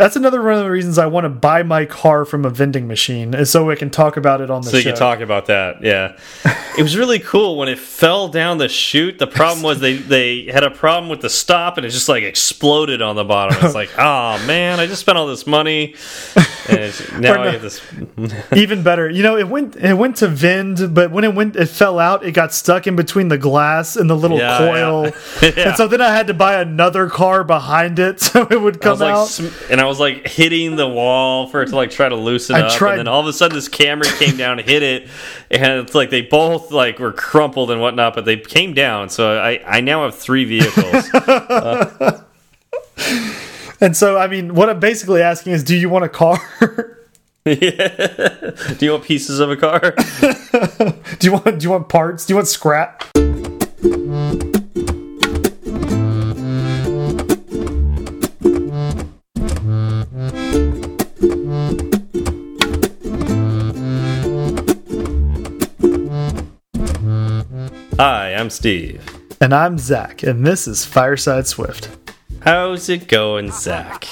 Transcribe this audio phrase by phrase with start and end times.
[0.00, 2.88] That's another one of the reasons I want to buy my car from a vending
[2.88, 4.78] machine, is so I can talk about it on the so show.
[4.78, 5.82] you can talk about that.
[5.82, 6.16] Yeah,
[6.78, 9.18] it was really cool when it fell down the chute.
[9.18, 12.22] The problem was they they had a problem with the stop, and it just like
[12.22, 13.56] exploded on the bottom.
[13.64, 15.94] It's like, oh man, I just spent all this money,
[16.68, 17.50] and now Or I no.
[17.52, 17.80] have this.
[18.56, 21.66] Even better, you know, it went it went to vend, but when it went, it
[21.66, 22.24] fell out.
[22.24, 25.12] It got stuck in between the glass and the little Yeah, coil, yeah.
[25.56, 25.68] Yeah.
[25.68, 28.98] and so then I had to buy another car behind it so it would come
[28.98, 29.70] was like, out.
[29.70, 32.60] and I was like hitting the wall for it to like try to loosen I
[32.62, 35.08] up, tried- and then all of a sudden this camera came down, and hit it,
[35.50, 39.08] and it's like they both like were crumpled and whatnot, but they came down.
[39.08, 41.10] So I I now have three vehicles.
[43.80, 46.38] And so, I mean, what I'm basically asking is, do you want a car?
[47.46, 47.56] Do
[48.80, 49.80] you want pieces of a car?
[51.18, 52.26] do you want do you want parts?
[52.26, 53.02] Do you want scrap?
[68.02, 69.04] Hi, I'm Steve.
[69.42, 71.90] And I'm Zach, and this is Fireside Swift.
[72.40, 74.06] How's it going, Zach?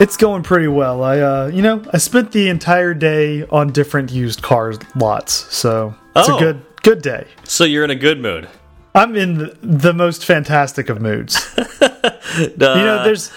[0.00, 1.04] It's going pretty well.
[1.04, 5.94] I, uh, you know, I spent the entire day on different used car lots, so
[6.16, 6.36] it's Oh.
[6.36, 7.28] a good good day.
[7.44, 8.48] So you're in a good mood.
[8.92, 11.38] I'm in the, most fantastic of moods.
[12.38, 13.30] Uh, you know, there's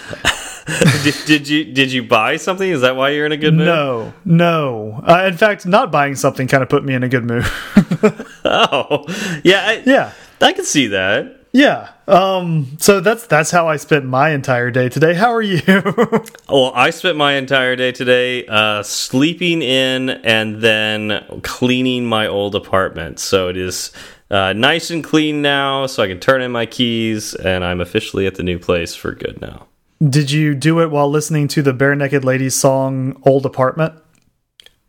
[1.02, 2.68] did, did you did you buy something?
[2.68, 3.66] Is that why you're in a good mood?
[3.66, 5.00] no, no.
[5.06, 7.44] Uh, in fact, not buying something kind of put me in a good mood.
[8.44, 9.04] Oh,
[9.44, 10.12] yeah, I, yeah.
[10.40, 11.46] I can see that.
[11.52, 11.90] Yeah.
[12.08, 15.14] Um so that's that's how I spent my entire day today.
[15.14, 15.60] How are you?
[16.48, 22.54] Well, I spent my entire day today uh, sleeping in and then cleaning my old
[22.54, 23.20] apartment.
[23.20, 23.92] So it is
[24.30, 28.26] uh, nice and clean now, so I can turn in my keys, and I'm officially
[28.26, 29.66] at the new place for good now.
[30.08, 33.94] Did you do it while listening to the Barenaked Ladies song Old Apartment?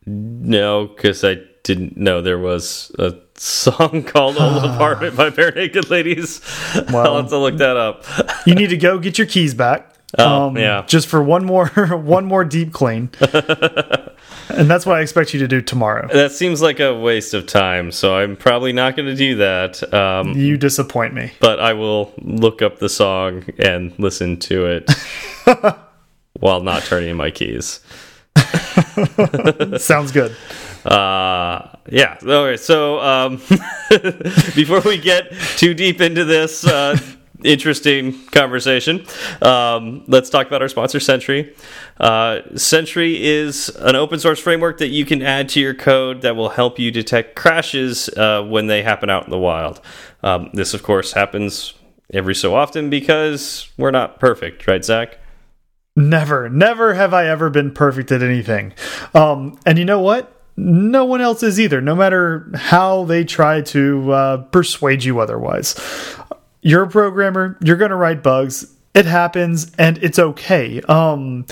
[0.06, 6.42] No, because I didn't know there was a song called "Old Apartment" by Barenaked Ladies.
[6.92, 8.06] Well, I'll have to look that up.
[8.48, 9.93] You need to go get your keys back.
[10.20, 10.84] Oh, yeah.
[10.88, 13.10] Just for one more one more deep clean.
[13.22, 16.08] and that's what I expect you to do tomorrow.
[16.14, 19.94] That seems like a waste of time, so I'm probably not going to do that.
[19.94, 21.32] Um, You disappoint me.
[21.40, 24.92] but I will look up the song and listen to it
[26.40, 27.80] while not turning my keys.
[29.78, 30.36] Sounds good.
[30.86, 32.18] Uh, yeah.
[32.22, 32.58] Okay.
[32.58, 33.38] So um,
[34.56, 36.98] before we get too deep into this uh,
[37.44, 39.06] interesting conversation,
[39.42, 41.56] um, let's talk about our sponsor, Sentry.
[42.00, 46.36] Uh, Sentry is an open source framework that you can add to your code that
[46.36, 49.82] will help you detect crashes uh, when they happen out in the wild.
[50.24, 51.74] Um, this, of course, happens
[52.14, 55.18] every so often because we're not perfect, right, Zach?
[55.96, 58.74] Never, never have I ever been perfect at anything.
[59.14, 60.30] Um, and you know what?
[60.56, 65.76] No one else is either, no matter how they try to uh, persuade you otherwise.
[66.64, 68.74] You're a programmer, you're going to write bugs.
[68.94, 70.82] It happens, and it's okay.
[70.82, 71.46] Um,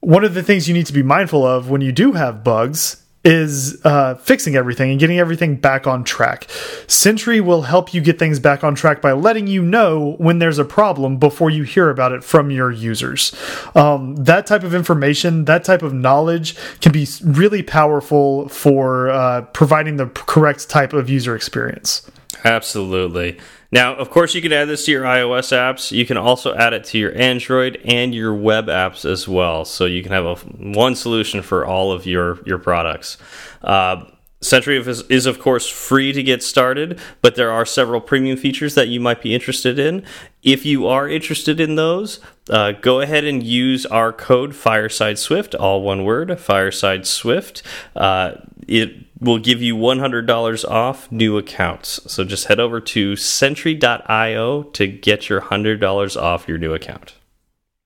[0.00, 3.00] one of the things you need to be mindful of when you do have bugs
[3.22, 6.50] is uh, fixing everything and getting everything back on track.
[6.88, 10.58] Sentry will help you get things back on track by letting you know when there's
[10.58, 13.32] a problem before you hear about it from your users.
[13.76, 19.42] Um, that type of information, that type of knowledge can be really powerful for uh,
[19.52, 22.10] providing the correct type of user experience.
[22.44, 23.38] Absolutely.
[23.72, 25.92] Now, of course, you can add this to your iOS apps.
[25.92, 29.64] You can also add it to your Android and your web apps as well.
[29.64, 33.16] So you can have a one solution for all of your your products.
[33.62, 34.04] Uh,
[34.42, 38.74] Sentry is, is, of course, free to get started, but there are several premium features
[38.74, 40.02] that you might be interested in.
[40.42, 45.54] If you are interested in those, uh, go ahead and use our code Fireside Swift,
[45.54, 47.62] all one word, Fireside Swift.
[47.94, 48.36] Uh,
[48.70, 52.00] it will give you $100 off new accounts.
[52.10, 57.14] So just head over to sentry.io to get your $100 off your new account.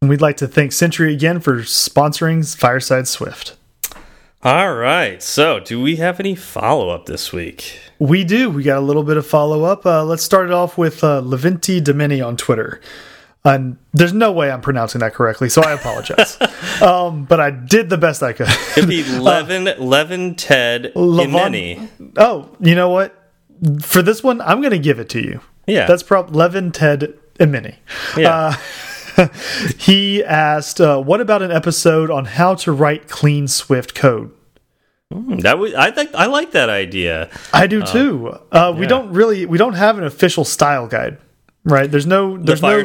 [0.02, 3.56] And we'd like to thank Sentry again for sponsoring Fireside Swift.
[4.42, 5.22] All right.
[5.22, 7.80] So, do we have any follow up this week?
[7.98, 8.50] We do.
[8.50, 9.86] We got a little bit of follow up.
[9.86, 12.82] Uh, let's start it off with uh, Levinti Domini on Twitter.
[13.46, 16.38] And there's no way I'm pronouncing that correctly, so I apologize.
[16.82, 18.48] um, but I did the best I could.
[18.76, 21.88] It'd be Levin, Levin, Ted, Imeni.
[22.16, 23.14] Oh, you know what?
[23.82, 25.40] For this one, I'm going to give it to you.
[25.66, 25.86] Yeah.
[25.86, 27.76] That's probably Levin, Ted, Imeni.
[28.16, 28.56] Yeah.
[29.16, 29.28] Uh,
[29.78, 34.32] he asked, uh, "What about an episode on how to write clean Swift code?"
[35.10, 37.30] That would I think I like that idea.
[37.52, 38.36] I do too.
[38.50, 41.18] Uh, We don't really we don't have an official style guide,
[41.64, 41.90] right?
[41.90, 42.78] There's no The there's no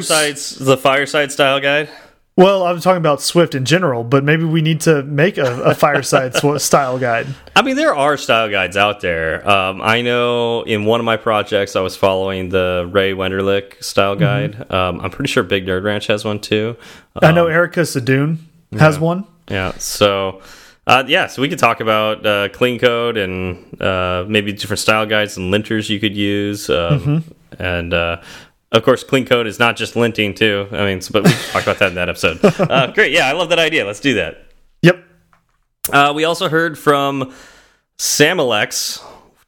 [0.64, 1.88] the fireside style guide.
[2.36, 5.74] Well, I'm talking about Swift in general, but maybe we need to make a, a
[5.74, 7.26] fireside style guide.
[7.54, 9.46] I mean, there are style guides out there.
[9.46, 14.16] Um, I know in one of my projects, I was following the Ray Wenderlich style
[14.16, 14.24] Mm-hmm.
[14.24, 14.52] guide.
[14.54, 14.74] Mm -hmm.
[14.74, 16.76] um, I'm pretty sure Big Nerd Ranch has one too.
[17.14, 18.38] Um, I know Erica Sadun
[18.78, 19.04] has yeah.
[19.10, 19.24] one.
[19.50, 19.72] Yeah.
[19.78, 20.40] So,
[20.86, 25.06] uh, yeah, so we could talk about uh, clean code and uh, maybe different style
[25.06, 26.72] guides and linters you could use.
[26.72, 27.18] Um, Mm-hmm.
[27.58, 28.16] And uh,
[28.72, 30.68] of course, clean code is not just linting too.
[30.72, 32.38] I mean, but we talked about that in that episode.
[32.70, 33.12] Uh, great.
[33.12, 33.84] Yeah, I love that idea.
[33.84, 34.46] Let's do that.
[34.82, 35.04] Yep.
[35.92, 37.32] Uh, we also heard from
[37.98, 39.02] Samalex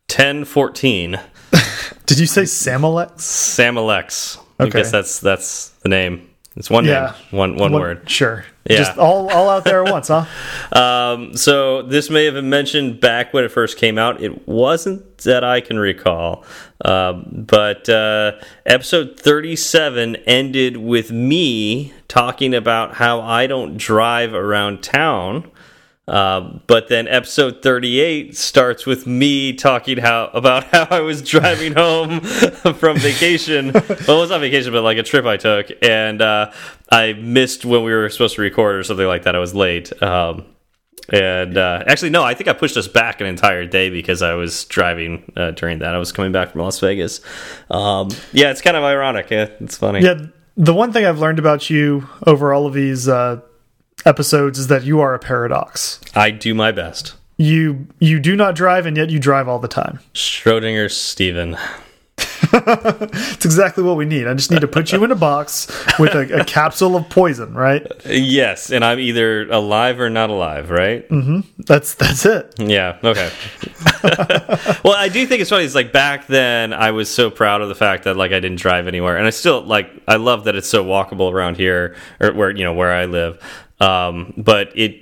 [0.08, 1.20] 1014.
[2.06, 3.18] Did you say Samalex?
[3.20, 4.38] Samalex.
[4.58, 4.80] I Okay.
[4.80, 6.28] guess that's that's the name.
[6.56, 7.14] It's one Yeah.
[7.30, 8.08] name, one one word.
[8.10, 8.44] Sure.
[8.68, 8.76] Yeah.
[8.78, 10.24] Just all, all out there at once, huh?
[10.72, 14.22] Um, so this may have been mentioned back when it first came out.
[14.22, 16.44] It wasn't that I can recall,
[16.84, 18.32] um, but uh,
[18.66, 25.50] episode thirty-seven ended with me talking about how I don't drive around town.
[26.08, 31.74] Uh, but then episode 38 starts with me talking how about how I was driving
[31.74, 33.72] home from vacation.
[33.72, 36.50] well, it was not vacation, but like a trip I took, and uh,
[36.90, 39.36] I missed when we were supposed to record or something like that.
[39.36, 39.92] I was late.
[40.02, 40.46] Um,
[41.08, 44.34] and uh, actually, no, I think I pushed us back an entire day because I
[44.34, 45.94] was driving uh, during that.
[45.94, 47.20] I was coming back from Las Vegas.
[47.70, 49.30] Um, yeah, it's kind of ironic.
[49.30, 50.00] Yeah, it's funny.
[50.00, 50.26] Yeah.
[50.56, 53.40] The one thing I've learned about you over all of these uh,
[54.04, 56.00] episodes is that you are a paradox.
[56.14, 57.14] I do my best.
[57.36, 60.00] You you do not drive and yet you drive all the time.
[60.14, 61.56] Schrodinger's Steven.
[62.54, 64.26] It's exactly what we need.
[64.26, 65.66] I just need to put you in a box
[65.98, 67.86] with a, a capsule of poison, right?
[68.04, 71.08] Yes, and I'm either alive or not alive, right?
[71.08, 71.40] Mm-hmm.
[71.62, 72.54] That's that's it.
[72.58, 72.98] Yeah.
[73.02, 73.30] Okay.
[74.84, 75.64] well, I do think it's funny.
[75.64, 78.58] It's like back then, I was so proud of the fact that like I didn't
[78.58, 82.32] drive anywhere, and I still like I love that it's so walkable around here or
[82.34, 83.42] where you know where I live.
[83.82, 84.98] Um, but it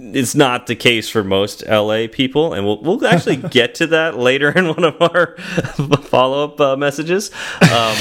[0.00, 4.16] it's not the case for most LA people, and we'll we'll actually get to that
[4.18, 5.36] later in one of our
[6.02, 7.30] follow up uh, messages.
[7.72, 7.96] Um,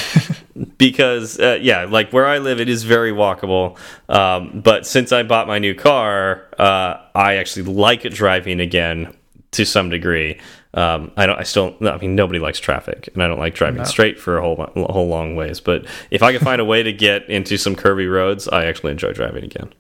[0.78, 3.78] because uh, yeah, like where I live, it is very walkable.
[4.10, 9.16] Um, but since I bought my new car, uh, I actually like driving again
[9.52, 10.40] to some degree.
[10.74, 11.40] Um, I don't.
[11.40, 11.76] I still.
[11.82, 13.86] I mean, nobody likes traffic, and I don't like driving No.
[13.86, 15.60] straight for a whole a whole long ways.
[15.60, 18.92] But if I can find a way to get into some curvy roads, I actually
[18.92, 19.74] enjoy driving again.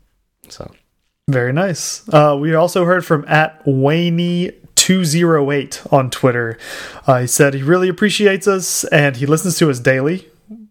[0.49, 0.71] So
[1.29, 2.07] Very nice.
[2.09, 4.53] Uh, we also heard from at Wayne.
[4.77, 6.57] 208 on Twitter.
[7.05, 10.29] Uh, he said he really appreciates us and he listens to us daily,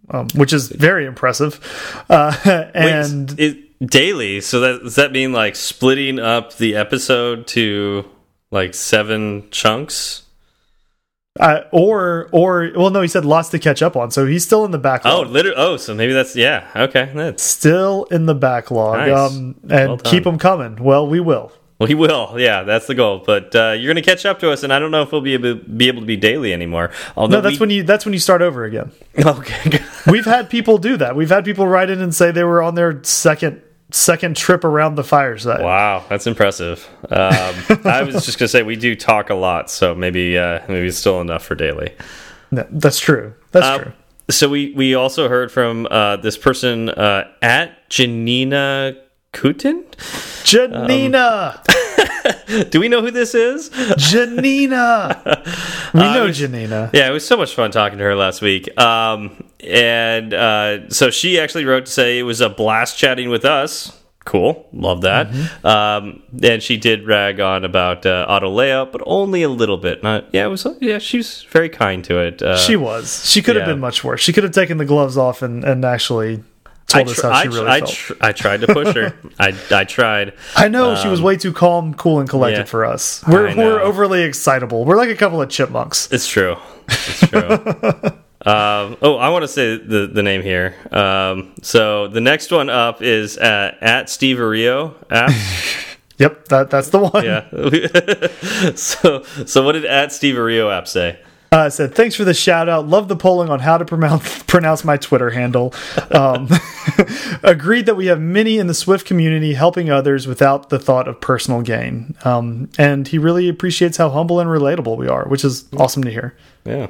[0.08, 1.60] um, which is very impressive.
[2.08, 2.34] Uh,
[2.74, 4.40] and Wait, it, daily.
[4.40, 8.08] So that does that mean like splitting up the episode to
[8.50, 10.22] like seven chunks?
[11.40, 14.64] Uh, or or well, no, he said lots to catch up on, so he's still
[14.64, 15.56] in the backlog Oh, literally.
[15.58, 16.68] Oh, so maybe that's yeah.
[16.74, 19.32] Okay, that's Still in the backlog, Nice.
[19.32, 20.76] um, and Well keep them coming.
[20.82, 21.52] Well, we will.
[21.78, 22.34] well, he will.
[22.38, 23.22] Yeah, that's the goal.
[23.26, 25.20] But uh, you're going to catch up to us, and I don't know if we'll
[25.20, 26.90] be able, be able to be daily anymore.
[27.16, 28.92] Although No, that's we, when you that's when you start over again.
[29.18, 29.80] okay.
[30.10, 31.16] We've had people do that.
[31.16, 33.60] We've had people write in and say they were on their second
[33.90, 35.62] second trip around the fireside.
[35.62, 36.88] Wow, that's impressive.
[37.10, 37.54] Um,
[37.84, 40.98] I was just gonna say we do talk a lot, so maybe uh, maybe it's
[40.98, 41.94] still enough for daily.
[42.50, 43.34] No, that's true.
[43.52, 43.92] That's Um, true.
[44.30, 48.96] So we we also heard from uh, this person uh, at Janina
[49.32, 49.84] Kutin.
[50.44, 51.62] Janina,
[52.70, 53.70] Do we know who this is?
[53.96, 55.22] Janina.
[55.94, 56.90] We know Uh, Janina.
[56.92, 58.68] Yeah, it was so much fun talking to her last week.
[58.78, 63.44] Um, and uh, so she actually wrote to say it was a blast chatting with
[63.44, 63.98] us.
[64.26, 65.28] Cool, love that.
[65.64, 70.02] Um, and she did rag on about uh, auto layout, but only a little bit.
[70.02, 70.98] Not yeah, it was yeah.
[70.98, 72.42] She was very kind to it.
[72.42, 73.24] Uh, She was.
[73.30, 73.72] She could have yeah.
[73.74, 74.20] been much worse.
[74.20, 76.42] She could have taken the gloves off and, and actually
[76.94, 77.90] I, told us tr how she I, really I, felt.
[77.90, 79.14] tr I tried to push her.
[79.40, 80.34] I I tried.
[80.54, 82.70] I know she was way too calm, cool, and collected Um, yeah.
[82.70, 83.24] for us.
[83.26, 84.84] We're we're overly excitable.
[84.84, 86.08] We're like a couple of chipmunks.
[86.12, 86.56] It's true.
[86.88, 87.40] It's true.
[88.46, 90.76] um, oh, I want to say the the name here.
[90.92, 95.32] Um, so the next one up is at, at Steve Ario app.
[96.18, 97.24] Yep, that that's the one.
[97.26, 98.74] yeah.
[98.74, 101.18] so so what did at Steve Ario app say?
[101.56, 102.86] Uh, said thanks for the shout out.
[102.86, 105.72] Love the polling on how to pronounce pronounce my Twitter handle.
[106.10, 106.50] Um,
[107.42, 111.18] agreed that we have many in the Swift community helping others without the thought of
[111.18, 112.14] personal gain.
[112.26, 116.10] Um, and he really appreciates how humble and relatable we are, which is awesome to
[116.10, 116.36] hear.
[116.66, 116.88] Yeah.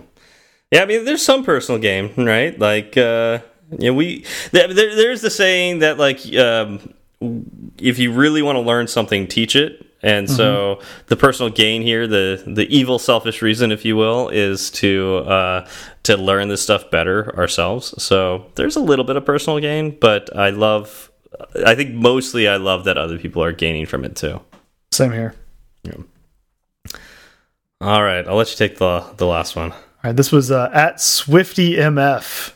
[0.73, 2.59] Yeah, I mean, there's some personal game, right?
[2.59, 3.39] Like, uh,
[3.91, 8.87] know, we there- there's the saying that like, um, if you really want to learn
[8.89, 9.83] something, teach it.
[10.03, 14.71] And so the personal gain here, the the evil, selfish reason, if you will, is
[14.73, 15.69] to uh,
[16.05, 18.01] to learn this stuff better ourselves.
[18.01, 21.11] So there's a little bit of personal gain, but I love
[21.65, 24.41] I think mostly I love that other people are gaining from it too.
[24.93, 25.35] Same here.
[25.83, 26.93] Yeah.
[27.81, 29.73] All right, I'll let you take the the last one.
[29.73, 32.53] All right, this was uh, at Swifty MF.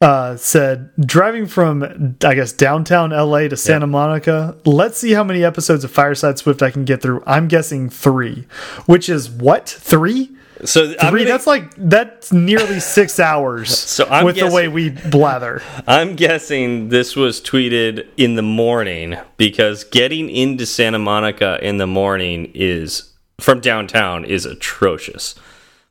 [0.00, 4.56] Uh, said driving from I guess downtown LA to Santa Monica.
[4.64, 7.20] Let's see how many episodes of Fireside Swift I can get through.
[7.26, 8.46] I'm guessing three,
[8.86, 10.30] which is what three?
[10.64, 10.96] So Three.
[10.98, 13.76] gonna- That's like that's nearly six hours.
[13.76, 15.62] So I'm with the way we blather.
[15.88, 21.88] I'm guessing this was tweeted in the morning because getting into Santa Monica in the
[21.88, 25.34] morning is from downtown is atrocious.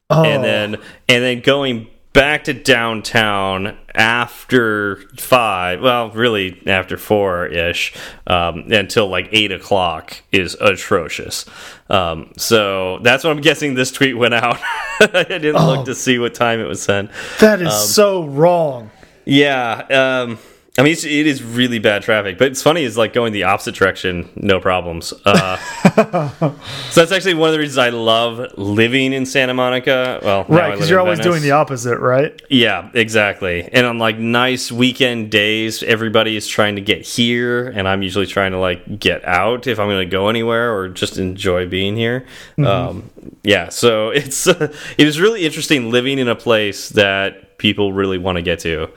[0.10, 0.76] Oh, And then
[1.10, 7.94] and then going back to downtown after five, well, really after four ish,
[8.27, 11.46] um, until like eight o'clock is atrocious.
[11.89, 14.58] Um, so that's what I'm guessing this tweet went out.
[15.01, 15.66] I didn't Oh.
[15.68, 17.10] look to see what time it was sent.
[17.39, 18.92] that is um, so wrong.
[19.25, 20.38] Yeah, um,
[20.80, 23.44] I mean, it's, it is really bad traffic, but it's funny is like going the
[23.44, 25.12] opposite direction, no problems.
[25.26, 25.58] Uh,
[26.92, 30.20] so that's actually one of the reasons I love living in Santa Monica.
[30.24, 31.34] Well, Right, because you're always Venice.
[31.34, 32.40] doing the opposite, right?
[32.50, 33.68] Yeah, exactly.
[33.74, 38.28] And on like nice weekend days, everybody is trying to get here, and I'm usually
[38.28, 41.96] trying to like get out if I'm going to go anywhere or just enjoy being
[41.96, 42.28] here.
[42.60, 43.10] Um,
[43.44, 48.36] yeah, so it's it is really interesting living in a place that people really want
[48.36, 48.90] to get to.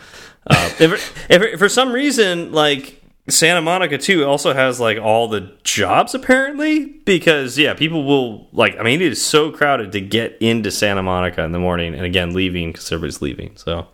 [0.47, 5.52] Uh, if, if, for some reason, like Santa Monica too also has like all the
[5.62, 10.37] jobs apparently because yeah people will like I mean it is so crowded to get
[10.40, 13.87] into Santa Monica in the morning and again leaving because everybody's leaving so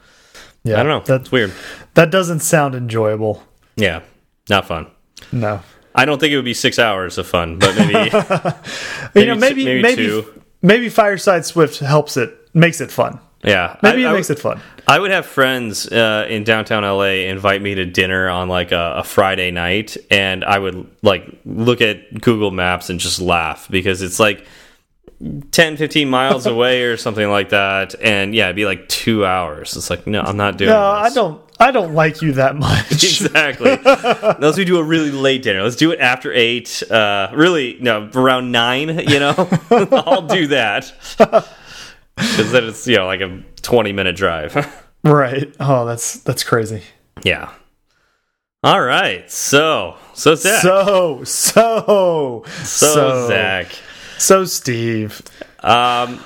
[0.65, 1.01] Yeah, I don't know.
[1.19, 1.53] that's weird.
[1.95, 3.43] that doesn't sound enjoyable.
[3.77, 4.03] yeah
[4.49, 4.87] not fun.
[5.33, 5.61] No,
[5.95, 8.11] I don't think it would be six hours of fun but maybe
[9.21, 10.25] you know, maybe maybe maybe
[10.63, 13.19] maybe Fireside Swift helps it, makes it fun.
[13.47, 14.61] Yeah Maybe I- it I makes it fun.
[14.89, 18.95] I would have friends uh, in downtown LA invite me to dinner on like a,
[18.99, 24.01] a Friday night, and I would like look at Google Maps and just laugh because
[24.01, 24.47] it's like
[25.51, 27.97] 10, 15 miles away or something like that.
[28.01, 29.77] And yeah, it'd be like two hours.
[29.77, 31.43] It's like, no, I'm not doing No, I don't.
[31.59, 32.93] I don't like you that much.
[32.93, 33.77] Exactly.
[33.83, 35.63] Unless we do a really late dinner.
[35.65, 36.81] Let's do it after eight.
[36.89, 39.35] Uh, really, no, around nine, you know?
[39.71, 40.93] I'll do that.
[42.17, 44.55] Because then it's, you know, like a 20 minute drive.
[45.05, 45.55] right.
[45.61, 46.83] Oh, that's that's crazy.
[47.23, 47.53] Yeah.
[48.63, 49.31] All right.
[49.31, 50.63] So, so Zach.
[50.63, 53.69] So so So, Zach.
[54.19, 55.21] So Steve.
[55.61, 56.21] Um,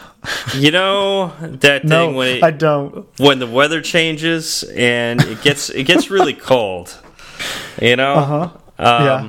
[0.55, 3.07] you know that thing No, when it, I don't.
[3.19, 6.97] when the weather changes and it gets it gets really cold.
[7.81, 8.15] You know.
[8.15, 8.43] Uh huh.
[8.79, 9.29] Um, yeah.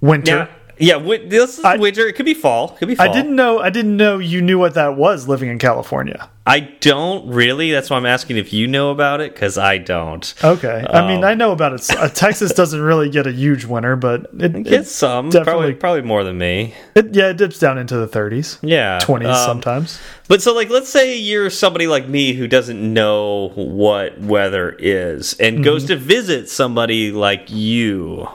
[0.00, 0.36] Winter.
[0.36, 0.48] Yeah.
[0.78, 0.98] Yeah.
[0.98, 2.06] This is I- winter.
[2.06, 2.72] It could be fall.
[2.74, 3.08] It could be fall.
[3.08, 3.60] I didn't know.
[3.60, 6.28] I didn't know you knew what that was living in California.
[6.46, 7.70] I don't really.
[7.70, 10.34] That's why I'm asking if you know about it because I don't.
[10.44, 10.84] Okay.
[10.90, 11.28] I mean, Oh.
[11.28, 11.90] I know about it.
[11.90, 15.30] Uh, Texas doesn't really get a huge winter, but it, it, some.
[15.30, 16.74] definitely- Probably probably more than me.
[16.94, 18.98] it yeah, it dips down into the 30s, Yeah.
[19.00, 19.98] 20s um, sometimes.
[20.28, 25.32] But so, like, let's say you're somebody like me who doesn't know what weather is
[25.40, 28.28] and goes to visit somebody like you,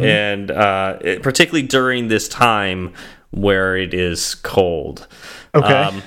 [0.00, 2.92] and uh, it- particularly during this time
[3.30, 5.06] where it is cold.
[5.54, 6.00] Okay.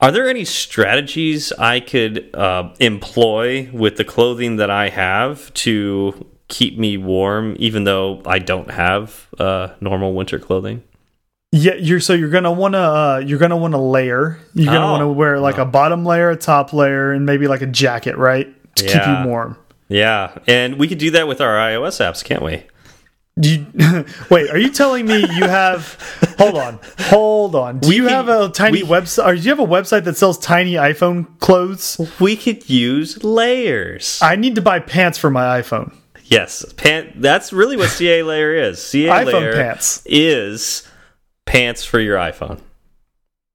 [0.00, 6.26] are there any strategies I could uh, employ with the clothing that I have to
[6.48, 10.82] keep me warm, even though I don't have uh, normal winter clothing?
[11.52, 14.38] Yeah, you're so you're gonna wanna uh, you're gonna wanna layer.
[14.54, 14.92] You're gonna Oh.
[14.92, 18.46] wanna wear like a bottom layer, a top layer, and maybe like a jacket, right,
[18.76, 19.56] to keep you warm.
[19.88, 22.62] Yeah, and we could do that with our iOS apps, can't we?
[23.42, 23.66] You,
[24.30, 25.96] wait, are you telling me you have?
[26.38, 27.78] hold on, hold on.
[27.78, 29.26] Do We you can- have a tiny we- website?
[29.26, 32.00] Or do you have a website that sells tiny iPhone clothes?
[32.20, 34.18] We could use layers.
[34.22, 35.94] I need to buy pants for my iPhone.
[36.24, 37.20] yes, pant.
[37.22, 38.82] That's really what CA layer is.
[38.82, 40.02] CA iPhone layer pants.
[40.06, 40.86] is
[41.46, 42.60] pants for your iPhone.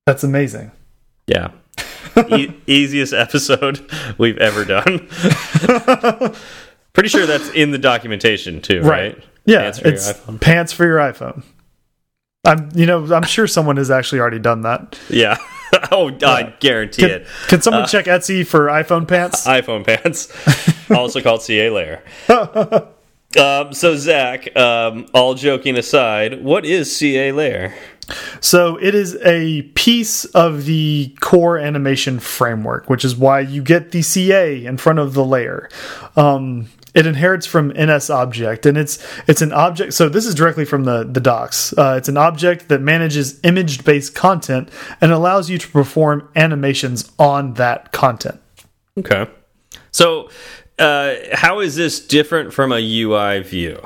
[0.06, 0.72] That's amazing.
[1.28, 1.50] Yeah.
[2.30, 5.08] e easiest episode we've ever done.
[6.94, 9.22] Pretty sure that's in the documentation too, right?
[9.46, 10.42] Yeah, Pants for your it's iPhone.
[10.42, 11.44] pants for your iPhone.
[12.44, 15.00] I'm, you know, I'm sure someone has actually already done that.
[15.10, 15.38] Yeah.
[15.92, 17.28] oh, I guarantee Can, it.
[17.48, 19.46] can someone Uh, check Etsy for iPhone pants?
[19.48, 20.32] iPhone pants,
[20.92, 22.04] also called CA layer.
[23.40, 27.74] um, so Zach, um, all joking aside, what is CA layer?
[28.40, 33.92] So it is a piece of the core animation framework, which is why you get
[33.92, 35.68] the CA in front of the layer.
[36.16, 39.94] Um, it inherits from NS object, and it's it's an object.
[39.94, 41.78] So this is directly from the the docs.
[41.78, 44.70] Uh, it's an object that manages image based content
[45.02, 48.40] and allows you to perform animations on that content.
[48.98, 49.28] Okay.
[49.92, 50.30] So
[50.80, 53.86] uh, how is this different from a UI view?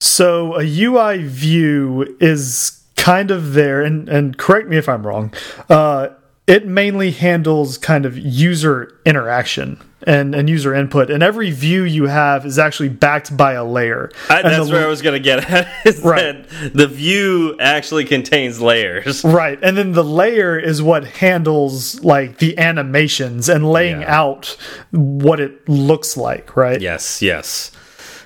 [0.00, 5.34] So a UI view is kind of there, and and correct me if I'm wrong.
[5.68, 6.08] Uh,
[6.46, 12.06] it mainly handles kind of user interaction and, and user input, and every view you
[12.06, 14.10] have is actually backed by a layer.
[14.28, 15.68] I, that's the- where I was going to get at.
[15.86, 16.48] Is Right.
[16.48, 19.22] that the view actually contains layers.
[19.24, 24.14] Right, and then the layer is what handles like the animations and laying Yeah.
[24.20, 24.56] out
[24.90, 26.80] what it looks like, right?
[26.80, 27.70] Yes, yes.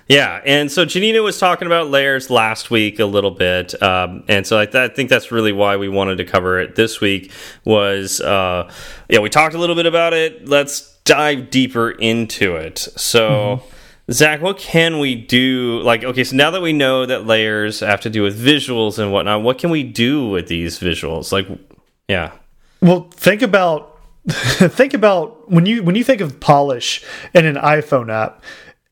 [0.09, 4.47] Yeah, and so Janina was talking about layers last week a little bit, um, and
[4.47, 7.33] so I, th I think that's really why we wanted to cover it this week.
[7.65, 8.71] Was uh,
[9.09, 10.47] yeah, we talked a little bit about it.
[10.47, 12.79] Let's dive deeper into it.
[12.97, 13.63] So,
[14.11, 15.81] Zach, what can we do?
[15.83, 19.11] Like, okay, so now that we know that layers have to do with visuals and
[19.11, 21.33] whatnot, what can we do with these visuals?
[21.33, 21.49] Like,
[22.09, 22.33] yeah,
[22.83, 27.03] Well, think about think about when you when you think of polish
[27.35, 28.43] in an iPhone app,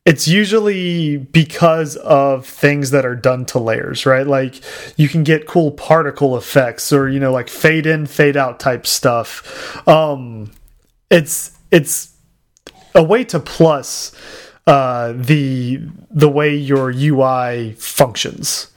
[0.05, 4.27] it's usually because of things that are done to layers, right?
[4.27, 4.61] Like
[4.99, 8.87] you can get cool particle effects or you know like fade in, fade out type
[8.87, 9.87] stuff.
[9.87, 10.51] Um
[11.11, 12.15] it's it's
[12.95, 14.13] a way to plus
[14.67, 15.81] uh the
[16.11, 18.69] the way your UI functions.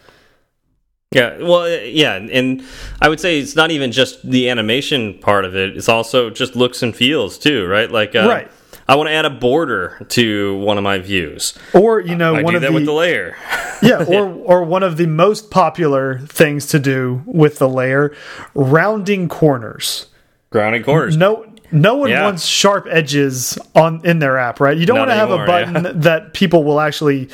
[1.12, 2.62] Yeah, well, yeah, and
[3.02, 6.58] I would say it's not even just the animation part of it; it's also just
[6.58, 7.90] looks and feels too, right?
[7.90, 8.52] Like, uh, Right.
[8.88, 11.54] I want to add a border to one of my views.
[11.74, 13.36] Or you know I one do of that the, with the layer.
[13.82, 18.16] yeah, or or one of the most popular things to do with the layer,
[18.54, 20.08] rounding corners.
[20.52, 21.18] Grounding corners.
[21.18, 22.24] No no one Yeah.
[22.26, 24.78] wants sharp edges on in their app, right?
[24.78, 25.92] You don't Not want to have a button yeah.
[25.96, 27.30] that people will actually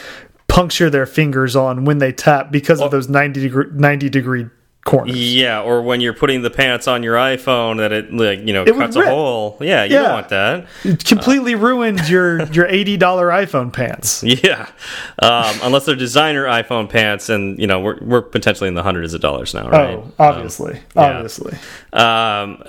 [0.47, 4.47] puncture their fingers on when they tap because of those 90 degree 90 degree
[4.85, 5.15] corners.
[5.35, 8.63] Yeah, or when you're putting the pants on your iPhone, that it like you know
[8.63, 9.57] It cuts a hole.
[9.61, 10.01] Yeah, you Yeah.
[10.03, 10.65] don't want that.
[10.83, 14.23] It completely ruined your your $80 iPhone pants.
[14.43, 14.67] Yeah,
[15.21, 19.13] um, unless they're designer iPhone pants, and you know we're we're potentially in the hundreds
[19.13, 19.97] of dollars now, right?
[19.97, 20.79] Oh, obviously.
[20.95, 21.57] obviously.
[21.93, 22.63] Um,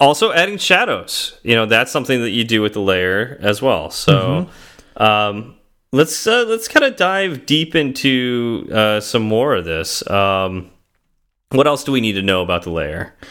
[0.00, 1.38] also, adding shadows.
[1.42, 3.90] You know, that's something that you do with the layer as well.
[3.90, 4.48] So,
[4.96, 5.54] um,
[5.92, 10.08] let's uh, let's kind of dive deep into uh, some more of this.
[10.10, 10.70] Um,
[11.50, 13.14] what else do we need to know about the layer?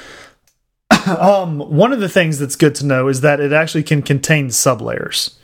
[1.07, 4.47] Um one of the things that's good to know is that it actually can contain
[4.49, 5.35] sublayers.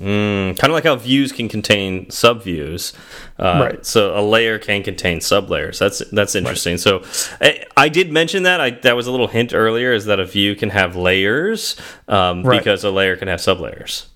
[0.00, 2.92] Mm, kind of like how views can contain subviews,
[3.36, 3.84] uh, Right.
[3.84, 5.80] So a layer can contain sublayers.
[5.80, 6.78] That's that's interesting.
[6.78, 7.02] So
[7.40, 8.60] I, I did mention that.
[8.60, 9.92] I that was a little hint earlier.
[9.92, 11.74] Is that a view can have layers
[12.06, 12.58] um, Right.
[12.58, 14.06] because a layer can have sublayers.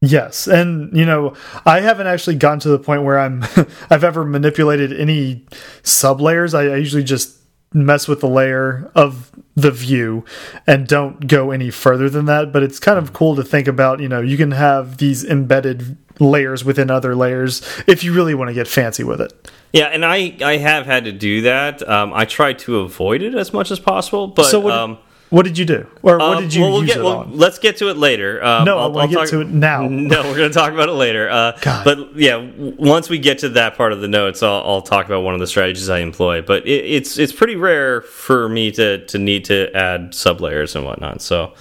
[0.00, 1.34] Yes, and you know,
[1.66, 3.42] I haven't actually gotten to the point where I'm
[3.90, 5.44] I've ever manipulated any
[5.82, 6.54] sublayers.
[6.54, 7.35] I, I usually just
[7.72, 10.24] mess with the layer of the view
[10.66, 14.00] and don't go any further than that, but it's kind of cool to think about,
[14.00, 18.48] you know, you can have these embedded layers within other layers if you really want
[18.48, 19.50] to get fancy with it.
[19.72, 21.86] Yeah, and I I have had to do that.
[21.86, 24.98] Um, I try to avoid it as much as possible, but So what, um,
[25.30, 25.86] what did you do?
[26.02, 27.36] Or what um, did you well, we'll use get, it well, on?
[27.36, 28.42] Let's get to it later.
[28.44, 29.82] Um, No, I I'll- I'll get talk- to it now.
[29.88, 31.28] No, we're going to talk about it later.
[31.28, 31.84] Uh, God.
[31.84, 35.22] but yeah, once we get to that part of the notes, I'll, I'll talk about
[35.22, 36.42] one of the strategies I employ.
[36.42, 40.84] But it, it's it's pretty rare for me to to need to add sublayers and
[40.84, 41.22] whatnot.
[41.22, 41.54] So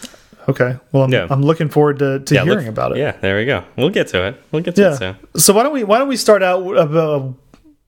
[0.48, 0.78] Okay.
[0.92, 1.26] Well, I'm, Yeah.
[1.32, 3.00] I'm looking forward to, to yeah, hearing look- about it.
[3.00, 3.64] Yeah, there we go.
[3.78, 4.44] We'll get to it.
[4.52, 4.96] We'll get to it Yeah.
[4.96, 5.16] soon.
[5.38, 7.30] So why don't we why don't we start out uh,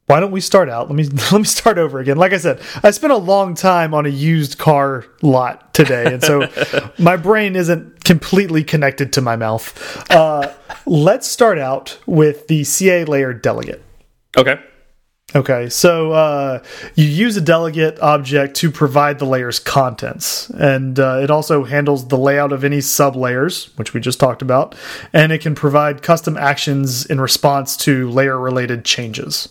[0.08, 0.89] why don't we start out?
[0.89, 2.17] Let me let me start over again.
[2.17, 6.24] Like I said, I spent a long time on a used car lot today, and
[6.24, 6.50] so
[6.98, 10.10] my brain isn't completely connected to my mouth.
[10.10, 10.54] Uh,
[10.86, 13.84] let's start out with the CA layer delegate.
[14.36, 14.60] Okay.
[15.36, 16.63] Okay, so uh,
[16.96, 22.08] you use a delegate object to provide the layer's contents, and uh, it also handles
[22.08, 24.74] the layout of any sublayers, which we just talked about,
[25.12, 29.50] and it can provide custom actions in response to layer-related changes.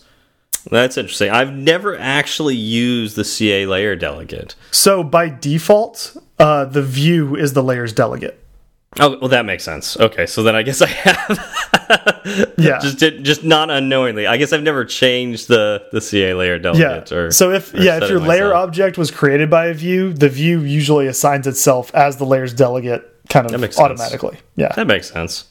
[0.69, 1.29] That's interesting.
[1.31, 4.55] I've never actually used the CA layer delegate.
[4.71, 8.43] So by default, uh, the view is the layer's delegate.
[8.99, 9.95] Oh, well, that makes sense.
[9.97, 11.53] Okay, so then I guess I have.
[12.57, 12.79] Yeah.
[12.79, 14.27] just did, just not unknowingly.
[14.27, 16.61] I guess I've never changed the the CA layer Yeah.
[16.61, 17.11] delegate.
[17.13, 20.59] Or, so if yeah, if your layer object was created by a view, the view
[20.61, 23.85] usually assigns itself as the layer's delegate, kind of makes sense.
[23.85, 24.37] automatically.
[24.57, 24.73] Yeah.
[24.75, 25.45] that makes sense.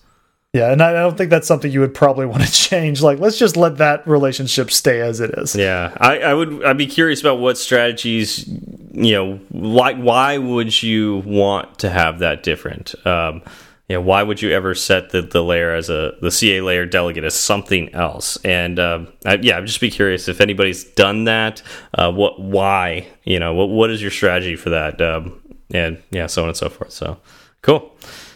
[0.57, 3.03] Yeah, and I don't think that's something you would probably want to change.
[3.03, 5.55] Like, let's just let that relationship stay as it is.
[5.55, 6.65] Yeah, I, I would.
[6.65, 8.49] I'd be curious about what strategies.
[8.93, 12.95] You know, why why would you want to have that different?
[13.07, 13.43] Um,
[13.89, 16.87] you know, why would you ever set the, the layer as a the CA layer
[16.87, 18.39] delegate as something else?
[18.43, 21.63] And um, I, yeah, I'd just be curious if anybody's done that.
[21.93, 23.07] Uh, what why?
[23.25, 25.03] You know, what what is your strategy for that?
[25.03, 25.39] Um,
[25.75, 26.93] and yeah, so on and so forth.
[26.93, 27.19] So
[27.61, 27.95] cool.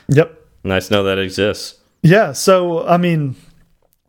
[0.09, 0.37] Yep.
[0.62, 1.79] Nice to know that exists.
[2.02, 3.36] Yeah, so I mean,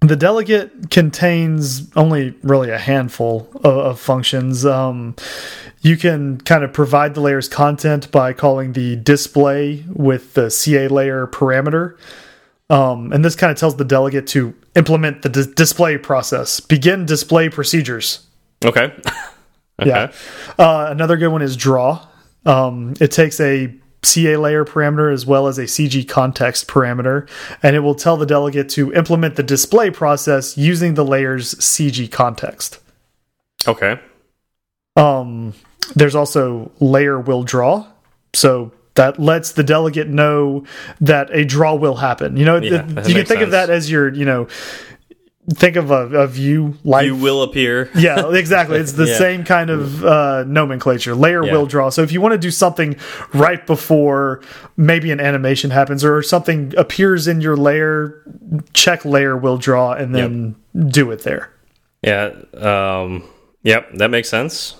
[0.01, 4.65] the delegate contains only really a handful of, of functions.
[4.65, 5.15] Um,
[5.82, 10.88] you can kind of provide the layer's content by calling the display with the CA
[10.88, 11.97] layer parameter.
[12.69, 17.49] Um, and this kind of tells the delegate to implement the display process, begin display
[17.49, 18.25] procedures.
[18.63, 18.86] Okay.
[19.82, 19.86] okay.
[19.86, 20.12] Yeah.
[20.58, 22.08] Uh, another good one is draw.
[22.45, 23.73] Um, it takes a
[24.04, 27.30] CA layer parameter as well as a CG context parameter,
[27.62, 32.12] and it will tell the delegate to implement the display process using the layer's CG
[32.12, 32.80] context.
[33.68, 34.00] Okay.
[34.96, 35.54] Um,
[35.96, 37.86] there's also layer will draw.
[38.34, 40.66] So that lets the delegate know
[41.00, 42.38] that a draw will happen.
[42.38, 43.42] You know, yeah, you can think sense.
[43.42, 44.48] of that as your, you know,
[45.54, 49.18] think of a, a view like you will appear yeah exactly it's the yeah.
[49.18, 51.52] same kind of uh, nomenclature layer yeah.
[51.52, 52.96] will draw so if you want to do something
[53.34, 54.42] right before
[54.78, 58.24] maybe an animation happens or something appears in your layer
[58.74, 60.88] check layer will draw and then yep.
[60.90, 61.52] do it there
[62.02, 63.24] yeah um
[63.64, 64.78] yep that makes sense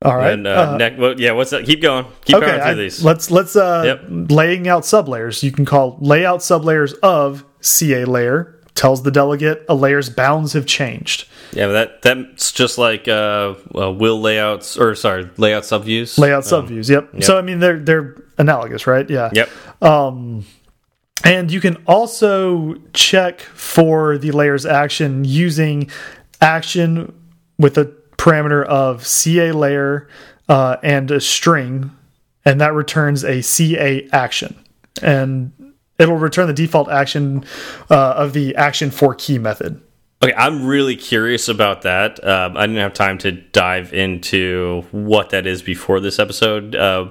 [0.00, 0.32] all right.
[0.32, 1.32] And, uh, uh, neck, well, yeah.
[1.32, 1.66] What's that?
[1.66, 2.06] Keep going.
[2.24, 3.02] Keep okay, going through I, these.
[3.02, 4.04] Let's let's uh, yep.
[4.30, 5.42] laying out sublayers.
[5.42, 10.64] You can call layout sublayers of CA layer tells the delegate a layer's bounds have
[10.64, 11.28] changed.
[11.52, 16.16] Yeah, that that's just like uh, uh, will layouts or sorry layout subviews.
[16.16, 16.88] Layout um, subviews.
[16.88, 17.14] Yep.
[17.14, 17.24] yep.
[17.24, 19.08] So I mean they're they're analogous, right?
[19.10, 19.30] Yeah.
[19.32, 19.50] Yep.
[19.82, 20.46] Um,
[21.24, 25.90] and you can also check for the layer's action using
[26.40, 27.12] action
[27.58, 27.86] with a
[28.16, 30.08] parameter of CA layer
[30.48, 31.90] uh, and a string,
[32.44, 34.56] and that returns a CA action.
[35.02, 35.52] And
[35.98, 37.44] it'll return the default action
[37.90, 39.80] uh, of the action for key method.
[40.20, 42.22] Okay, I'm really curious about that.
[42.26, 46.74] Um, I didn't have time to dive into what that is before this episode.
[46.74, 47.10] Uh,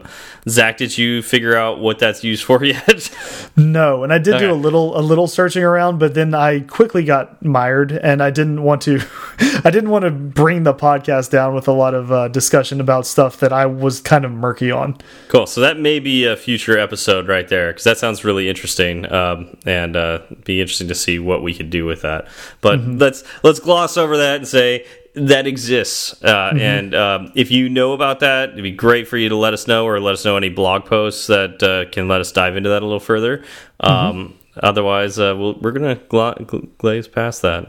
[0.49, 3.09] Zach, did you figure out what that's used for yet?
[3.55, 4.47] no, and I did okay.
[4.47, 8.29] do a little a little searching around, but then I quickly got mired, and I
[8.29, 8.99] didn't want to
[9.63, 13.07] I didn't want to bring the podcast down with a lot of uh, discussion about
[13.07, 14.97] stuff that I was kind of murky on.
[15.29, 15.47] Cool.
[15.47, 19.55] So that may be a future episode right there because that sounds really interesting, um,
[19.65, 22.27] and uh, be interesting to see what we could do with that.
[22.59, 22.96] But mm -hmm.
[22.99, 26.21] Let's let's gloss over that and say that exists.
[26.23, 26.77] Uh, mm -hmm.
[26.77, 29.65] And um, if you know about that, it'd be great for you to let us
[29.65, 32.69] know or let us know any blog posts that uh, can let us dive into
[32.69, 33.41] that a little further.
[33.79, 34.31] Um, mm -hmm.
[34.63, 36.35] Otherwise, uh, we we are going to gla
[36.77, 37.65] glaze past that.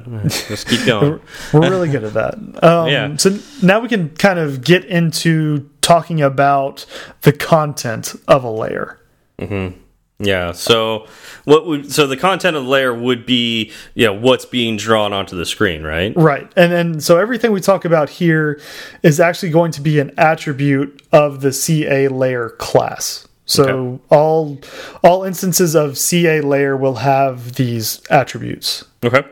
[0.48, 1.20] Just keep going.
[1.52, 2.34] we're really good at that.
[2.62, 3.16] Um, yeah.
[3.16, 3.30] So
[3.62, 6.86] now we can kind of get into talking about
[7.20, 8.98] the content of a layer.
[9.38, 9.72] Mm -hmm.
[10.20, 10.50] Yeah.
[10.52, 11.06] So
[11.44, 15.12] what would so the content of the layer would be you know what's being drawn
[15.12, 16.12] onto the screen, right?
[16.16, 16.50] Right.
[16.56, 18.60] And then so everything we talk about here
[19.02, 23.28] is actually going to be an attribute of the CA layer class.
[23.44, 24.02] So okay.
[24.10, 24.58] all
[25.04, 28.84] all instances of CA layer will have these attributes.
[29.04, 29.22] Okay.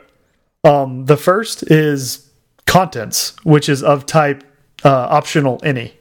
[0.63, 2.31] Um, the first is
[2.67, 4.45] contents, which is of type
[4.85, 5.95] uh, optional any.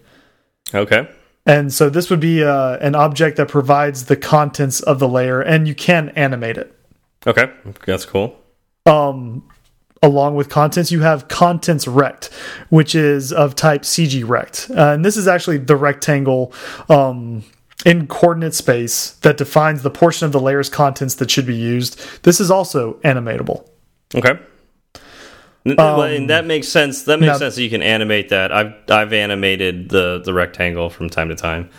[0.73, 1.09] Okay.
[1.45, 5.41] And so this would be uh, an object that provides the contents of the layer,
[5.41, 6.73] and you can animate it.
[7.27, 7.51] Okay,
[7.85, 8.39] that's cool.
[8.85, 9.47] Um,
[10.01, 12.31] along with contents, you have contents rect,
[12.69, 16.51] which is of type CG rect, uh, and this is actually the rectangle
[16.89, 17.43] um,
[17.85, 21.99] in coordinate space that defines the portion of the layer's contents that should be used.
[22.23, 23.67] This is also animatable.
[24.15, 24.39] Okay.
[25.65, 27.03] Um, and that makes sense.
[27.03, 27.55] That makes now, sense.
[27.55, 28.51] That you can animate that.
[28.51, 31.69] I've I've animated the the rectangle from time to time.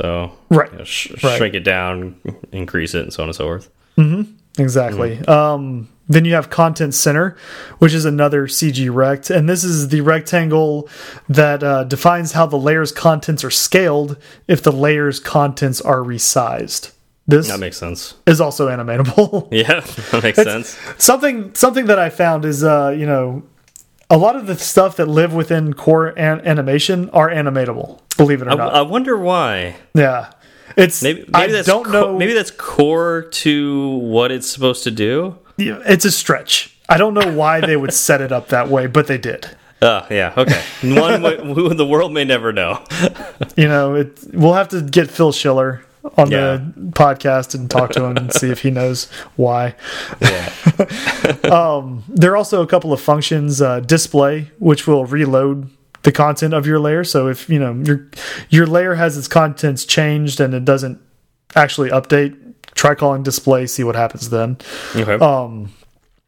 [0.00, 1.36] So right, you know, sh right.
[1.38, 2.16] shrink it down,
[2.52, 3.70] increase it, and so on and so forth.
[3.96, 4.26] Mm -hmm.
[4.58, 5.10] Exactly.
[5.10, 5.54] Mm -hmm.
[5.54, 7.36] um, then you have content center,
[7.78, 10.88] which is another CG rect, and this is the rectangle
[11.28, 16.91] that uh, defines how the layer's contents are scaled if the layer's contents are resized.
[17.26, 18.14] This that makes sense.
[18.26, 19.48] Is also animatable.
[19.52, 19.80] Yeah,
[20.10, 20.76] that makes sense.
[20.98, 23.44] Something something that I found is uh, you know,
[24.10, 28.00] a lot of the stuff that live within core an animation are animatable.
[28.16, 28.74] Believe it or I, not.
[28.74, 29.76] I wonder why.
[29.94, 30.32] Yeah.
[30.76, 32.16] It's maybe, maybe I that's don't know.
[32.16, 35.38] Maybe that's core to what it's supposed to do.
[35.58, 36.76] Yeah, it's a stretch.
[36.88, 39.48] I don't know why they would set it up that way, but they did.
[39.82, 40.62] Oh yeah, okay.
[40.82, 41.22] One
[41.54, 42.82] who the world may never know.
[43.56, 45.84] you know, it, we'll have to get Phil Schiller
[46.16, 46.58] on yeah.
[46.76, 49.74] the podcast and talk to him and see if he knows why.
[50.20, 50.52] Yeah.
[51.44, 55.70] um, there are also a couple of functions, uh, display, which will reload
[56.02, 57.04] the content of your layer.
[57.04, 58.08] So if you know your
[58.50, 61.00] your layer has its contents changed and it doesn't
[61.54, 62.36] actually update,
[62.74, 64.58] try calling display, see what happens then.
[64.96, 65.14] Okay.
[65.14, 65.72] Um,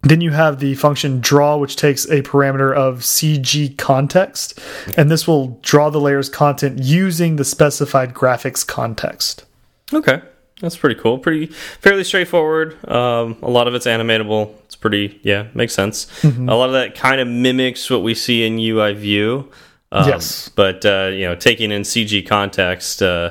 [0.03, 4.61] then you have the function draw, which takes a parameter of CG context,
[4.99, 9.47] and this will draw the layer's content using the specified graphics context.
[9.93, 10.23] Okay.
[10.61, 11.19] That's pretty cool.
[11.19, 12.77] Pretty fairly straightforward.
[12.89, 14.55] Um, a lot of it's animatable.
[14.65, 16.07] It's pretty yeah, makes sense.
[16.23, 16.51] Mm -hmm.
[16.51, 19.49] A lot of that kind of mimics what we see in UI view.
[19.93, 23.31] Um, yes, but uh, you know, taking in CG context, uh,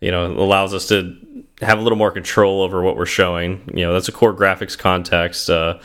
[0.00, 0.94] you know, allows us to
[1.60, 3.62] have a little more control over what we're showing.
[3.74, 5.48] You know, that's a core graphics context.
[5.48, 5.78] Uh,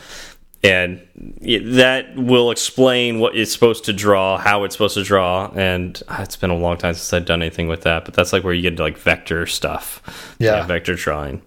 [0.62, 1.00] and
[1.42, 6.22] that will explain what it's supposed to draw, how it's supposed to draw, and ah,
[6.22, 8.04] it's been a long time since I've done anything with that.
[8.04, 11.42] But that's like where you get into like vector stuff, yeah, vector drawing.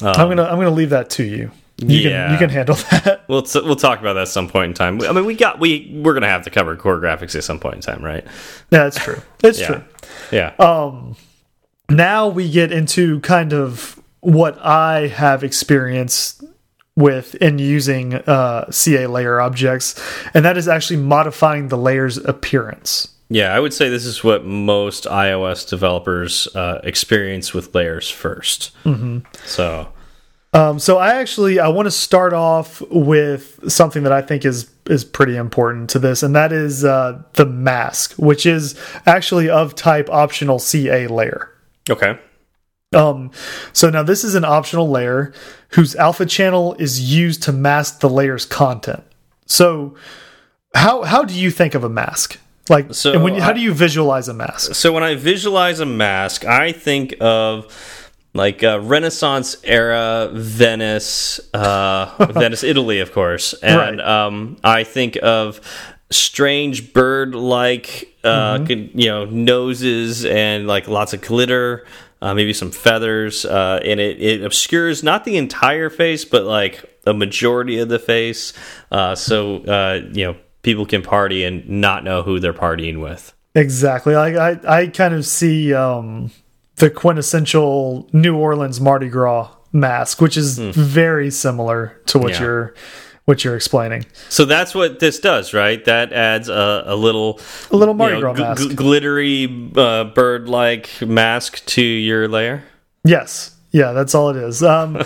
[0.00, 1.50] Um, I'm gonna I'm gonna leave that to you.
[1.76, 3.24] You yeah, can, you can handle that.
[3.28, 5.00] We'll we'll talk about that at some point in time.
[5.02, 7.76] I mean, we got we we're gonna have to cover core graphics at some point
[7.76, 8.24] in time, right?
[8.70, 9.20] Yeah, that's true.
[9.42, 9.66] It's yeah.
[9.66, 9.82] true.
[10.30, 10.54] Yeah.
[10.58, 11.16] Um,
[11.90, 16.44] now we get into kind of what I have experienced
[17.00, 20.00] with in using uh, CA layer objects,
[20.34, 23.08] and that is actually modifying the layer's appearance.
[23.28, 28.70] Yeah, I would say this is what most iOS developers uh, experience with layers 1st
[28.84, 29.22] mm -hmm.
[29.46, 29.88] So,
[30.52, 34.66] um, so I actually I want to start off with something that I think is
[34.90, 38.74] is pretty important to this, and that is uh, the mask, which is
[39.06, 41.48] actually of type optional CA layer.
[41.90, 42.18] Okay.
[42.92, 43.30] Um,
[43.72, 45.32] so now this is an optional layer
[45.70, 49.04] whose alpha channel is used to mask the layer's content.
[49.46, 49.94] So
[50.74, 52.38] how how do you think of a mask?
[52.68, 54.74] Like, so when, how do you visualize a mask?
[54.74, 57.66] So when I visualize a mask, I think of
[58.32, 64.08] like uh, Renaissance era Venice, uh, Venice, Italy, of course, and right.
[64.08, 65.60] um, I think of
[66.10, 68.90] strange bird-like, uh, mm -hmm.
[68.94, 71.84] you know, noses and like lots of glitter
[72.22, 76.84] uh, maybe some feathers, uh, and it, it obscures not the entire face, but like
[77.06, 78.52] a majority of the face.
[78.90, 83.34] Uh, so uh, you know people can party and not know who they're partying with.
[83.54, 84.14] Exactly.
[84.14, 86.30] I I, I kind of see um,
[86.76, 90.72] the quintessential New Orleans Mardi Gras mask, which is mm.
[90.74, 92.40] very similar to what yeah.
[92.40, 92.74] you're
[93.30, 94.04] what you're explaining.
[94.28, 95.82] So that's what this does, right?
[95.84, 97.38] That adds a, a little
[97.70, 102.64] a little Mardi you know, Gras mask, glittery uh, bird like mask to your layer.
[103.04, 104.64] Yes, yeah, that's all it is.
[104.64, 104.96] Um,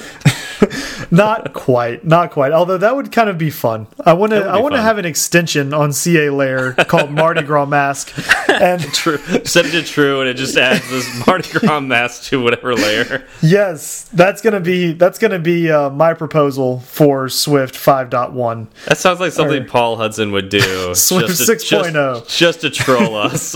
[1.11, 2.53] not quite, not quite.
[2.53, 3.87] Although that would kind of be fun.
[4.05, 7.67] I want to, I want to have an extension on CA layer called Mardi Gras
[7.67, 8.13] mask,
[8.49, 12.43] and true, set it to true, and it just adds this Mardi Gras mask to
[12.43, 13.27] whatever layer.
[13.43, 18.67] Yes, that's gonna be that's gonna be uh, my proposal for Swift 5.1.
[18.87, 20.61] That sounds like something or, Paul Hudson would do.
[20.95, 23.55] Swift 6.0, just, just, to troll us,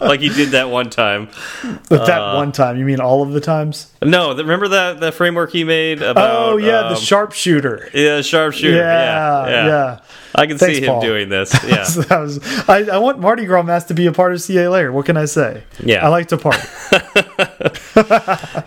[0.00, 1.28] like he did that one time.
[1.88, 3.92] That uh, one time, you mean all of the times?
[4.02, 6.16] No, remember that that framework he made about?
[6.18, 7.90] Oh yeah, um, the sharpshooter.
[7.92, 8.76] Yeah, sharpshooter.
[8.76, 9.66] Yeah, yeah.
[9.66, 10.00] yeah.
[10.34, 11.00] I can Thanks, see him Paul.
[11.02, 11.52] doing this.
[11.70, 12.68] Yeah, that was.
[12.68, 14.92] I, I, want Mardi Gras Mask to be a part of CA Layer.
[14.92, 15.64] What can I say?
[15.82, 16.66] Yeah, I like to party.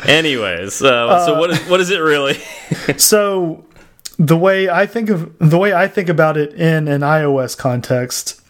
[0.09, 2.35] Anyways, uh, so what is what is it really?
[2.97, 3.65] so
[4.17, 8.41] the way I think of the way I think about it in an iOS context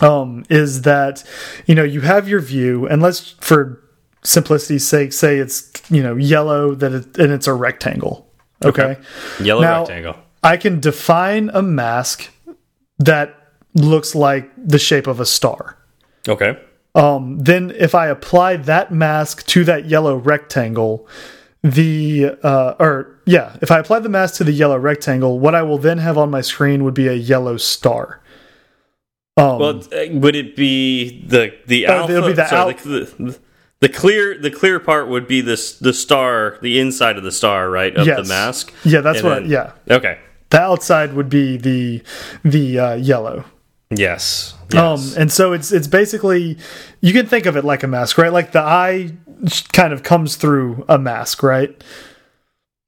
[0.00, 1.24] um, is that
[1.66, 3.79] you know you have your view, and let's for
[4.22, 8.26] simplicity's sake say it's you know yellow that it, and it's a rectangle.
[8.64, 9.00] Okay, okay.
[9.40, 10.16] yellow now, rectangle.
[10.42, 12.30] I can define a mask
[12.98, 13.34] that
[13.74, 15.78] looks like the shape of a star.
[16.28, 16.58] Okay.
[16.94, 21.06] Um, then if I apply that mask to that yellow rectangle,
[21.62, 25.62] the uh, or yeah, if I apply the mask to the yellow rectangle, what I
[25.62, 28.20] will then have on my screen would be a yellow star.
[29.36, 32.08] Um, well, uh, would it be the the uh.
[32.08, 33.38] It'll be the, sorry, al the, the
[33.88, 37.94] clear the clear part would be this the star, the inside of the star, right,
[37.96, 38.18] of yes.
[38.18, 38.72] the mask.
[38.84, 39.42] Yeah, that's and what.
[39.42, 39.72] Then, yeah.
[39.90, 40.18] Okay.
[40.50, 42.02] The outside would be the
[42.44, 43.44] the uh, yellow.
[43.90, 44.54] Yes.
[44.72, 45.14] yes.
[45.14, 46.58] Um, and so it's it's basically
[47.00, 48.32] you can think of it like a mask, right?
[48.32, 49.12] Like the eye
[49.72, 51.82] kind of comes through a mask, right?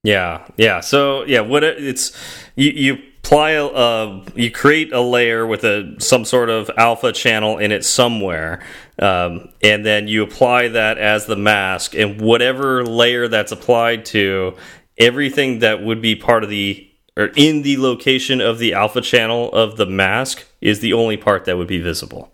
[0.05, 0.47] Yeah.
[0.57, 0.81] Yeah.
[0.81, 2.17] So yeah, what it, it's
[2.55, 7.13] you you apply a, uh, you create a layer with a some sort of alpha
[7.13, 8.63] channel in it somewhere
[8.99, 14.57] um, and then you apply that as the mask and whatever layer that's applied to
[14.99, 19.53] everything that would be part of the or in the location of the alpha channel
[19.53, 22.33] of the mask is the only part that would be visible.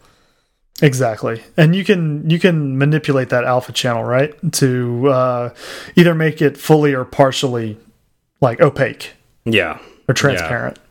[0.81, 1.43] Exactly.
[1.57, 5.55] And you can you can manipulate that alpha channel right to uh,
[5.97, 7.77] either make it fully or partially
[8.41, 9.15] like opaque.
[9.45, 10.79] Yeah or transparent.
[10.79, 10.85] Yeah.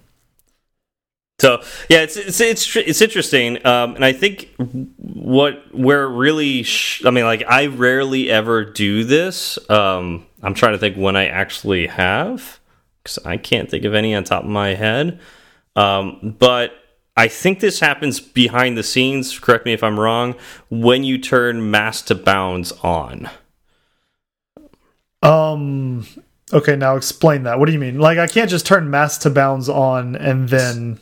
[1.40, 6.66] So yeah, it's it's it's it's interesting, um, and I think what where really,
[7.06, 9.60] I mean, like I rarely ever do this.
[9.70, 12.60] Um, I'm trying to think when I actually have,
[13.04, 15.20] because I can't think of any on top of my head.
[15.76, 16.74] Um, but
[17.16, 19.38] I think this happens behind the scenes.
[19.38, 20.34] Correct me if I'm wrong.
[20.72, 23.30] When you turn masks to bounds on.
[25.22, 26.08] Um.
[26.54, 27.60] Okay, now explain that.
[27.60, 28.00] What do you mean?
[28.00, 31.00] Like, I can't just turn masks to bounds on and then.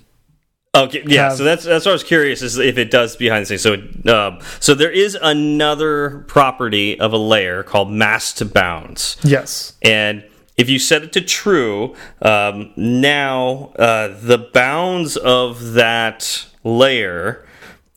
[0.75, 1.25] Okay, yeah.
[1.29, 3.61] have- so that's that's what I was curious is if it does behind the scenes.
[3.61, 9.17] So, it, um, so there is another property of a layer called masks to bounds.
[9.23, 9.73] Yes.
[9.83, 10.23] And
[10.57, 17.45] if you set it to true, um, now uh, the bounds of that layer,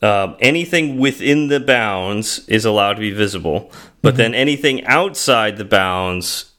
[0.03, 5.65] um, anything within the bounds is allowed to be visible, but then anything outside the
[5.65, 6.53] bounds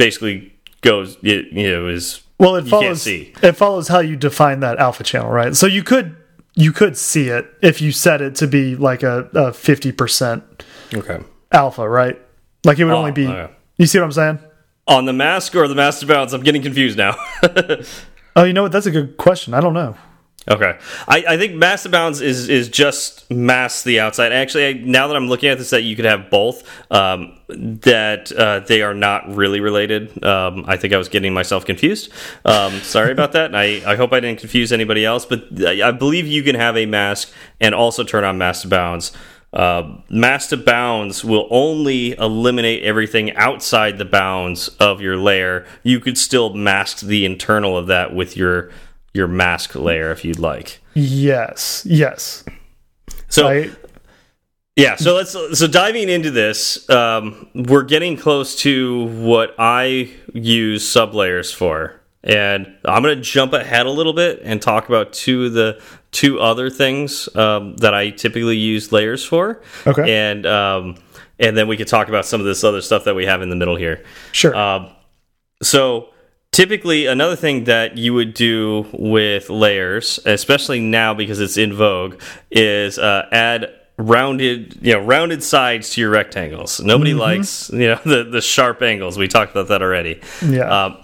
[0.00, 3.02] basically goes, it, you know, is Well, it follows.
[3.02, 3.32] see.
[3.42, 5.54] It follows how you define that alpha channel, right?
[5.54, 6.16] So you could
[6.56, 10.42] you could see it if you set it to be like a fifty percent
[10.94, 11.20] Okay.
[11.52, 12.18] alpha, right?
[12.64, 13.26] Like it would only oh, be.
[13.28, 13.52] okay.
[13.78, 14.38] You see what I'm saying?
[14.86, 17.14] On the mask or the mask balance I'm getting confused now.
[18.36, 18.70] Oh, you know what?
[18.70, 19.54] That's a good question.
[19.54, 19.96] I don't know.
[20.48, 24.32] Okay, I, I think masks to bounds is is just mass the outside.
[24.32, 26.66] Actually, I, now that I'm looking at this, that you could have both.
[26.90, 30.24] Um, that uh, they are not really related.
[30.24, 32.10] Um, I think I was getting myself confused.
[32.44, 33.54] Um, sorry about that.
[33.54, 35.26] I I hope I didn't confuse anybody else.
[35.26, 38.68] But I, I believe you can have a mask and also turn on masks to
[38.68, 39.12] bounds.
[39.52, 45.66] Uh, masks to bounds will only eliminate everything outside the bounds of your layer.
[45.82, 48.70] You could still mask the internal of that with your
[49.12, 50.80] your mask layer if you'd like.
[50.94, 51.84] Yes.
[51.88, 52.44] Yes.
[53.28, 53.70] So I,
[54.76, 60.84] yeah, so let's so diving into this, um, we're getting close to what I use
[60.84, 65.46] sublayers for, and I'm going to jump ahead a little bit and talk about two
[65.46, 69.60] of the two other things um, that I typically use layers for.
[69.86, 70.10] Okay.
[70.10, 70.96] and um,
[71.38, 73.50] and then we could talk about some of this other stuff that we have in
[73.50, 74.04] the middle here.
[74.32, 74.54] sure.
[74.54, 74.90] Um,
[75.62, 76.10] so
[76.60, 82.20] typically another thing that you would do with layers especially now because it's in vogue
[82.50, 87.94] is uh, add rounded you know rounded sides to your rectangles nobody likes you know
[88.04, 90.84] the, the sharp angles we talked about that already yeah.
[90.84, 90.98] um,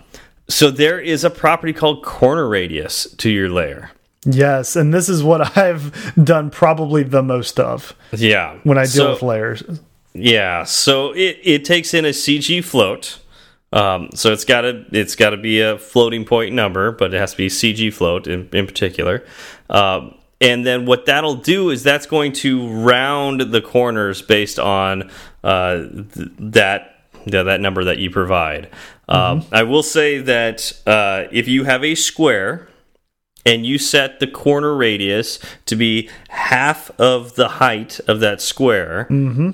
[0.46, 3.90] so there is a property called corner radius to your layer
[4.26, 4.76] yes.
[4.76, 9.12] And this is what I've done probably the most of yeah when I deal So-
[9.12, 9.62] with layers.
[10.18, 13.18] Yeah, so it, it takes in a CG float.
[13.76, 17.18] Um, so it's got to it's got to be a floating point number, but it
[17.18, 19.22] has to be CG float in, in particular.
[19.68, 25.10] Um, and then what that'll do is that's going to round the corners based on
[25.44, 25.76] uh,
[26.14, 26.92] th that
[27.26, 28.70] yeah, that number that you provide.
[29.08, 32.68] Um, I will say that uh, if you have a square
[33.44, 39.06] and you set the corner radius to be half of the height of that square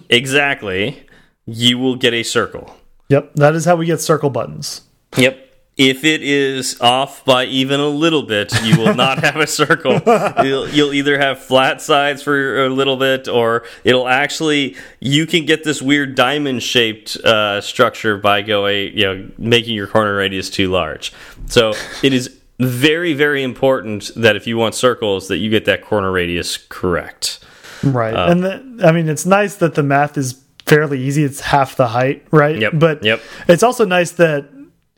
[0.08, 1.06] exactly,
[1.44, 2.76] you will get a circle.
[3.12, 3.34] Yep.
[3.34, 4.80] That is how we get circle buttons.
[5.18, 5.50] Yep.
[5.76, 10.00] If it is off by even a little bit, you will not have a circle.
[10.44, 14.76] You'll, you'll either have flat sides for a little bit, or it'll actually.
[15.00, 20.16] You can get this weird diamond-shaped uh, structure by going, you know, making your corner
[20.16, 21.12] radius too large.
[21.46, 21.72] So
[22.02, 26.12] it is very, very important that if you want circles, that you get that corner
[26.12, 27.42] radius correct.
[27.82, 28.14] Right.
[28.14, 31.24] Uh, and the, I mean, it's nice that the math is fairly easy.
[31.24, 32.58] It's half the height, right?
[32.58, 33.20] Yep, But yep.
[33.48, 34.48] it's also nice that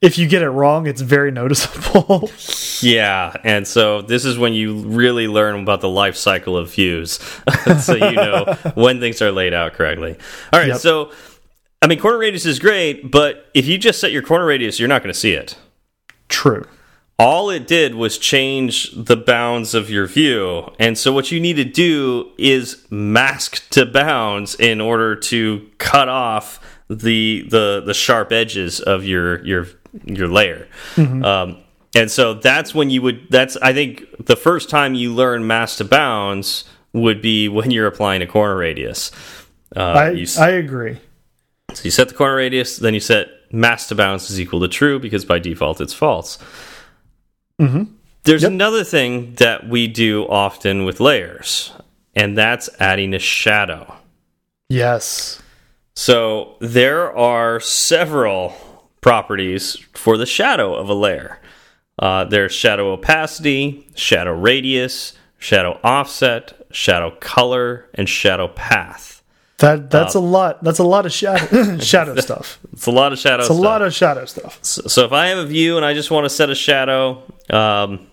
[0.03, 2.31] if you get it wrong, it's very noticeable.
[2.81, 7.13] Yeah, and so this is when you really learn about the life cycle of views,
[7.81, 10.17] so you know when things are laid out correctly.
[10.53, 10.79] All right, Yep.
[10.79, 11.13] so
[11.81, 14.89] I mean, corner radius is great, but if you just set your corner radius, you're
[14.89, 15.57] not going to see it.
[16.29, 16.67] True.
[17.17, 21.55] All it did was change the bounds of your view, and so what you need
[21.55, 28.33] to do is mask to bounds in order to cut off the the the sharp
[28.33, 29.69] edges of your your
[30.05, 30.67] your layer.
[30.97, 31.59] Um,
[31.95, 33.29] and so that's when you would.
[33.31, 37.87] That's I think the first time you learn mask to bounds would be when you're
[37.87, 39.13] applying a corner radius.
[39.77, 40.99] Uh, I, you, I agree.
[41.73, 44.69] so you set the corner radius, then you set mask to bounds is equal to
[44.69, 46.39] true because by default it's false.
[47.59, 48.51] There's Yep.
[48.53, 51.73] another thing that we do often with layers,
[52.15, 53.95] and that's adding a shadow.
[54.69, 55.41] Yes.
[55.95, 58.57] So there are several
[59.01, 61.39] properties for the shadow of a layer.
[61.99, 69.14] Uh, there's shadow opacity, shadow radius, shadow offset, shadow color, and shadow path.
[69.65, 70.63] That that's a lot.
[70.63, 72.59] That's a lot of shadow shadow stuff.
[72.73, 73.45] It's a lot of shadow.
[73.45, 73.51] Stuff.
[73.51, 74.59] It's a lot of shadow stuff.
[74.63, 77.23] So, so if I have a view and I just want to set a shadow,
[77.49, 78.07] um,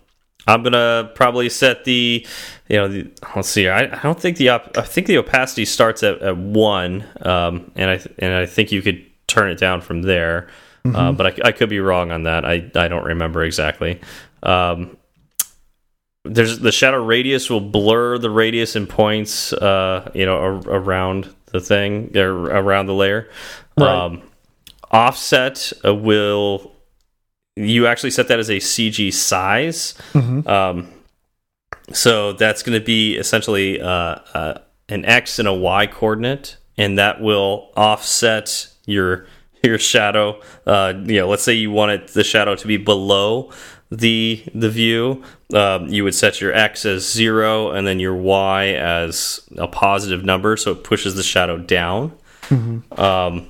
[0.47, 2.25] I'm gonna probably set the,
[2.69, 3.67] you know, the, let's see.
[3.67, 7.69] I, I don't think the op I think the opacity starts at, at one, um,
[7.75, 10.47] and I and I think you could turn it down from there,
[10.85, 12.45] uh, but I, I could be wrong on that.
[12.45, 13.99] I I don't remember exactly.
[14.41, 14.95] Um,
[16.23, 21.33] there's the shadow radius will blur the radius and points, uh, you know, ar around
[21.51, 23.29] the thing or around the layer.
[23.77, 23.87] Right.
[23.87, 24.23] Um,
[24.91, 26.71] offset uh, will
[27.55, 29.95] you actually set that as a CG size.
[30.47, 30.87] Um,
[31.91, 33.87] so that's going to be essentially uh,
[34.33, 39.25] uh, an X and a Y coordinate, and that will offset your
[39.63, 40.39] your shadow.
[40.65, 43.51] Uh, you know, let's say you wanted the shadow to be below
[43.91, 45.21] the the view.
[45.53, 50.23] Um, you would set your X as zero, and then your Y as a positive
[50.23, 52.13] number, so it pushes the shadow down.
[52.97, 53.47] Um,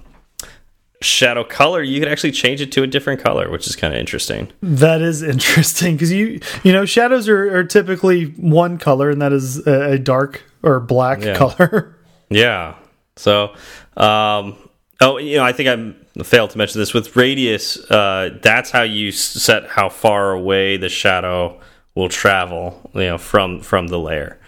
[1.01, 3.99] shadow color, you could actually change it to a different color, which is kind of
[3.99, 4.51] interesting.
[4.61, 9.33] That is interesting because you you know shadows are, are typically one color, and that
[9.33, 11.35] is a, a dark or black Yeah.
[11.37, 11.95] color.
[12.29, 12.75] Yeah.
[13.17, 13.53] So,
[13.97, 14.55] um,
[15.01, 17.77] oh, you know, I think I failed to mention this with radius.
[17.89, 21.59] Uh, that's how you set how far away the shadow
[21.95, 22.91] will travel.
[22.93, 24.39] You know, from from the layer.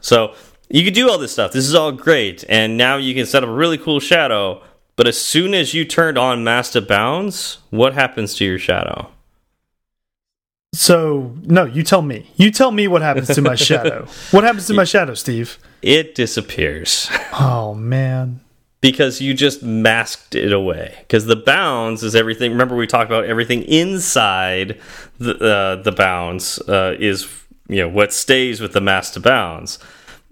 [0.00, 0.34] So
[0.68, 1.52] you could do all this stuff.
[1.52, 4.62] This is all great, and now you can set up a really cool shadow.
[4.96, 9.10] But as soon as you turned on masks to bounds, what happens to your shadow?
[10.72, 12.30] So no, you tell me.
[12.36, 14.06] You tell me what happens to my shadow.
[14.30, 15.58] What happens to my shadow, Steve?
[15.82, 17.10] It disappears.
[17.32, 18.40] Oh man.
[18.80, 20.94] Because you just masked it away.
[21.00, 22.52] Because the bounds is everything.
[22.52, 24.80] Remember, we talked about everything inside
[25.18, 27.28] the uh, the bounds uh, is
[27.68, 29.78] you know what stays with the mask to bounds.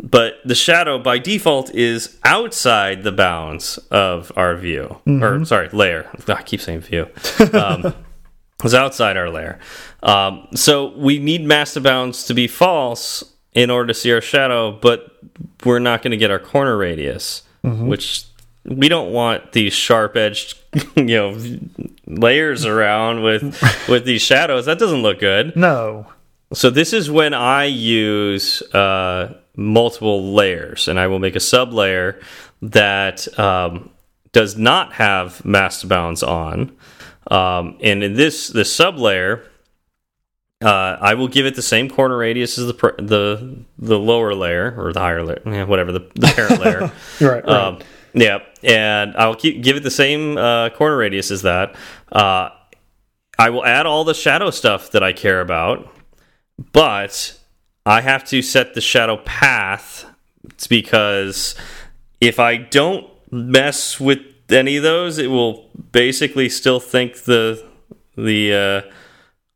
[0.00, 6.08] But the shadow by default is outside the bounds of our view, or sorry, layer.
[6.28, 7.08] I keep saying view.
[7.52, 7.94] Um,
[8.64, 9.58] is outside our layer.
[10.02, 13.24] Um, so we need mask to bounds to be false
[13.54, 15.16] in order to see our shadow, but
[15.64, 18.24] we're not going to get our corner radius, which
[18.68, 20.58] we don't want these sharp edged,
[20.96, 21.40] you know,
[22.06, 23.42] layers around with
[23.88, 24.66] with these shadows.
[24.66, 25.56] That doesn't look good.
[25.56, 26.06] No.
[26.52, 31.72] So this is when I use uh, multiple layers, and I will make a sub
[31.72, 32.20] layer
[32.62, 33.90] that um,
[34.32, 36.76] does not have masked bounds on.
[37.30, 39.44] Um, and in this this sub layer,
[40.62, 44.74] uh, I will give it the same corner radius as the the the lower layer
[44.76, 46.92] or the higher layer, yeah, whatever the, the parent layer.
[47.20, 47.44] Right.
[47.44, 47.48] right.
[47.48, 47.78] Um,
[48.20, 51.74] yeah, and I'll keep give it the same uh, corner radius as that.
[52.10, 52.50] Uh,
[53.38, 55.88] I will add all the shadow stuff that I care about,
[56.72, 57.38] but
[57.86, 60.04] I have to set the shadow path.
[60.44, 61.54] It's because
[62.20, 67.64] if I don't mess with any of those, it will basically still think the
[68.16, 68.54] the.
[68.54, 68.90] Uh,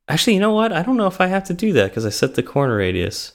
[0.08, 0.72] actually, you know what?
[0.72, 3.32] I don't know if I have to do that because I set the corner radius.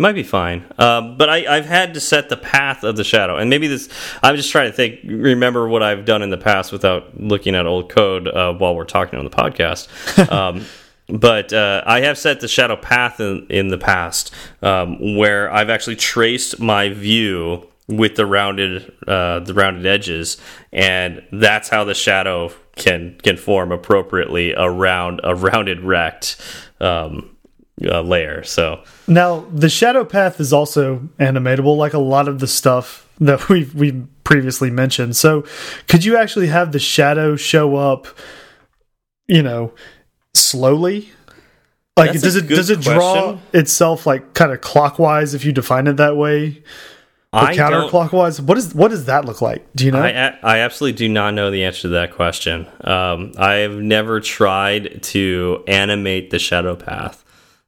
[0.00, 3.04] It might be fine, um, but I, I've had to set the path of the
[3.04, 3.90] shadow, and maybe this.
[4.22, 7.66] I'm just trying to think, remember what I've done in the past without looking at
[7.66, 10.32] old code uh, while we're talking on the podcast.
[10.32, 10.64] um,
[11.06, 14.32] but uh, I have set the shadow path in, in the past,
[14.62, 20.38] um, where I've actually traced my view with the rounded uh, the rounded edges,
[20.72, 26.40] and that's how the shadow can can form appropriately around a rounded rect
[26.80, 27.36] um,
[27.84, 28.42] uh, layer.
[28.44, 28.82] So.
[29.06, 33.74] Now, the shadow path is also animatable, like a lot of the stuff that we've
[33.74, 33.92] we
[34.24, 35.16] previously mentioned.
[35.16, 35.44] So,
[35.88, 38.06] could you actually have the shadow show up,
[39.28, 39.72] you know,
[40.34, 41.10] slowly?
[41.96, 43.40] Like, That's does it does it draw question.
[43.52, 46.62] itself like kind of clockwise if you define it that way,
[47.32, 48.40] I don't- counterclockwise?
[48.40, 49.66] What is what does that look like?
[49.74, 50.00] Do you know?
[50.00, 52.66] I absolutely do not know the answer to that question.
[52.84, 57.22] Um, I have never tried to animate the shadow path.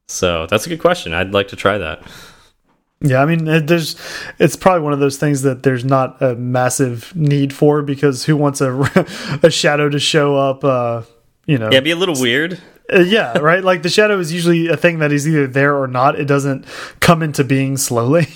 [0.07, 1.13] So that's a good question.
[1.13, 2.03] I'd like to try that.
[3.01, 3.97] Yeah, I mean, there's
[4.39, 8.37] it's probably one of those things that there's not a massive need for because who
[8.37, 8.71] wants a
[9.43, 10.63] a shadow to show up?
[10.63, 11.01] Uh,
[11.45, 12.61] you know, Yeah, it'd be a little weird.
[12.93, 13.63] Uh, yeah, right.
[13.63, 16.17] Like the shadow is usually a thing that is either there or not.
[16.19, 16.65] It doesn't
[17.01, 18.27] come into being slowly.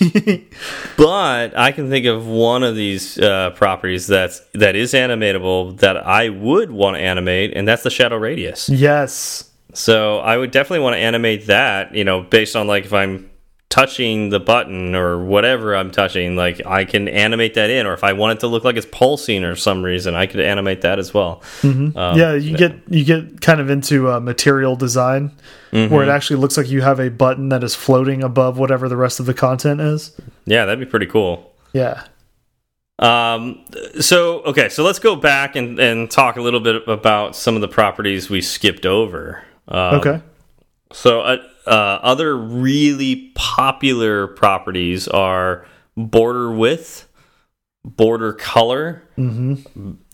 [0.97, 5.95] But I can think of one of these uh, properties that's that is animatable that
[5.97, 8.67] I would want to animate, and that's the shadow radius.
[8.67, 9.49] yes.
[9.77, 13.29] So I would definitely want to animate that, you know, based on like if I'm
[13.69, 18.03] touching the button or whatever I'm touching, like I can animate that in, or if
[18.03, 20.97] I want it to look like it's pulsing or some reason, I could animate that
[20.97, 21.43] as well.
[21.63, 25.31] Um, yeah, you get you get kind of into uh, material design
[25.71, 28.97] where it actually looks like you have a button that is floating above whatever the
[28.97, 30.19] rest of the content is.
[30.45, 31.53] yeah, that'd be pretty cool.
[31.73, 32.05] Yeah.
[32.97, 33.63] Um,
[33.99, 37.61] so okay, so let's go back and and talk a little bit about some of
[37.61, 39.43] the properties we skipped over.
[39.67, 40.21] Um, Okay.
[40.93, 41.69] So, uh, uh,
[42.01, 45.65] other really popular properties are
[45.97, 47.09] border width,
[47.83, 49.03] border color,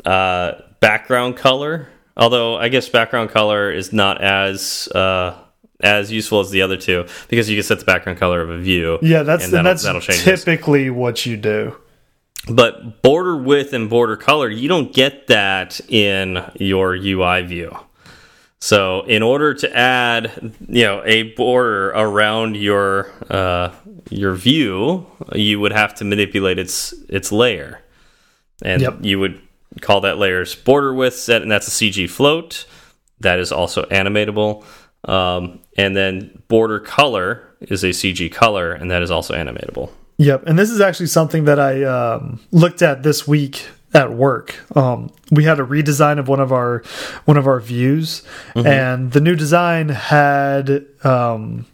[0.05, 1.89] uh, background color.
[2.17, 5.35] Although I guess background color is not as uh,
[5.81, 8.57] as useful as the other two because you can set the background color of a
[8.57, 8.97] view.
[9.03, 10.23] Yeah, that's and and that's that'll change.
[10.23, 10.43] this.
[10.43, 11.75] typically what you do.
[12.49, 17.77] but border width and border color, you don't get that in your UI view.
[18.63, 23.71] So in order to add, you know, a border around your uh,
[24.09, 27.81] your view, you would have to manipulate its its layer,
[28.63, 28.99] and Yep.
[29.01, 29.41] you would
[29.81, 32.65] call that layer's border width set, and that's a CG float.
[33.19, 34.63] That is also animatable,
[35.09, 39.89] um, and then border color is a CG color, and that is also animatable.
[40.19, 44.55] Yep, and this is actually something that I um, looked at this week at work.
[44.75, 46.83] Um, we had a redesign of one of our
[47.25, 48.23] one of our views,
[48.67, 51.65] and the new design had um,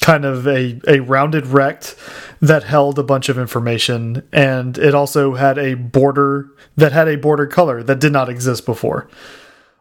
[0.00, 1.96] kind of a a rounded rect
[2.40, 7.16] that held a bunch of information, and it also had a border that had a
[7.16, 9.08] border color that did not exist before.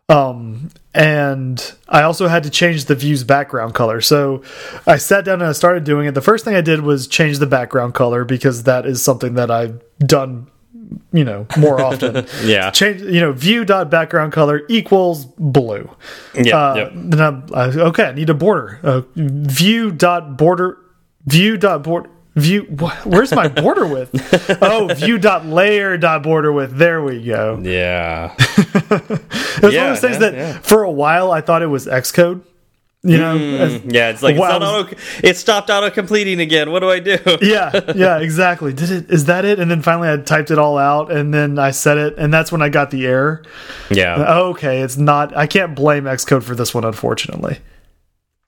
[0.08, 4.02] Um, and I also had to change the view's background color.
[4.02, 4.44] So
[4.86, 6.14] I sat down and I started doing it.
[6.14, 9.50] The first thing I did was change the background color because that is something that
[9.50, 10.48] I've done,
[11.14, 12.26] you know, more often.
[12.44, 12.70] Yeah.
[12.72, 15.90] Change, you know, view dot background color equals blue.
[16.34, 16.90] Yeah, Uh, yeah.
[16.94, 18.80] Then I'm, I, okay, I need a border.
[18.84, 20.78] Uh, view dot border,
[21.26, 22.10] view dot border.
[22.36, 24.12] View, wh- where's my border width?
[24.62, 26.74] oh, view dot layer dot border width.
[26.76, 27.58] There we go.
[27.62, 28.36] Yeah.
[29.58, 30.60] It was one of those things yeah, that yeah.
[30.60, 32.42] for a while I thought it was Xcode.
[33.08, 34.56] You know, as- Yeah, it's like Wow.
[34.56, 34.98] it's not auto.
[35.24, 36.72] It stopped auto completing again.
[36.72, 37.18] What do I do?
[37.42, 38.74] yeah, yeah, exactly.
[38.74, 39.10] Did it?
[39.12, 39.60] Is that it?
[39.60, 42.52] And then finally, I typed it all out, and then I said it, and that's
[42.52, 43.44] when I got the error.
[43.92, 45.38] Yeah, Okay, it's not.
[45.38, 47.60] I can't blame Xcode for this one, unfortunately.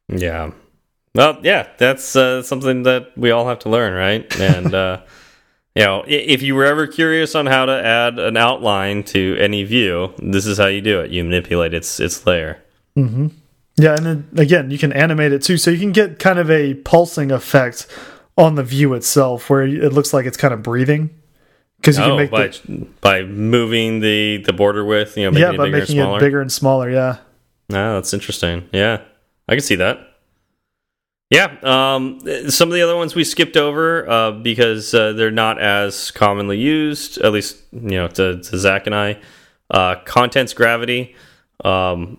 [0.07, 0.51] yeah.
[1.15, 4.39] Well, yeah, that's uh, something that we all have to learn, right?
[4.39, 5.01] And uh,
[5.75, 9.63] you know, if you were ever curious on how to add an outline to any
[9.63, 11.09] view, this is how you do it.
[11.11, 12.61] You manipulate its its layer.
[13.79, 16.49] Yeah, and then again, you can animate it too, so you can get kind of
[16.49, 17.87] a pulsing effect
[18.37, 21.11] on the view itself, where it looks like it's kind of breathing.
[21.77, 25.31] Because you can Oh, make by the, by moving the the border width, you know,
[25.31, 26.17] making yeah, it by bigger making and smaller.
[26.17, 26.89] it bigger and smaller.
[26.89, 27.17] Yeah.
[27.71, 28.67] Ah, that's interesting.
[28.73, 29.01] Yeah,
[29.47, 29.99] I can see that.
[31.29, 35.59] Yeah, um, some of the other ones we skipped over uh, because uh, they're not
[35.61, 39.19] as commonly used, at least you know to, to Zach and I.
[39.69, 41.15] Uh, contents gravity,
[41.65, 42.17] um,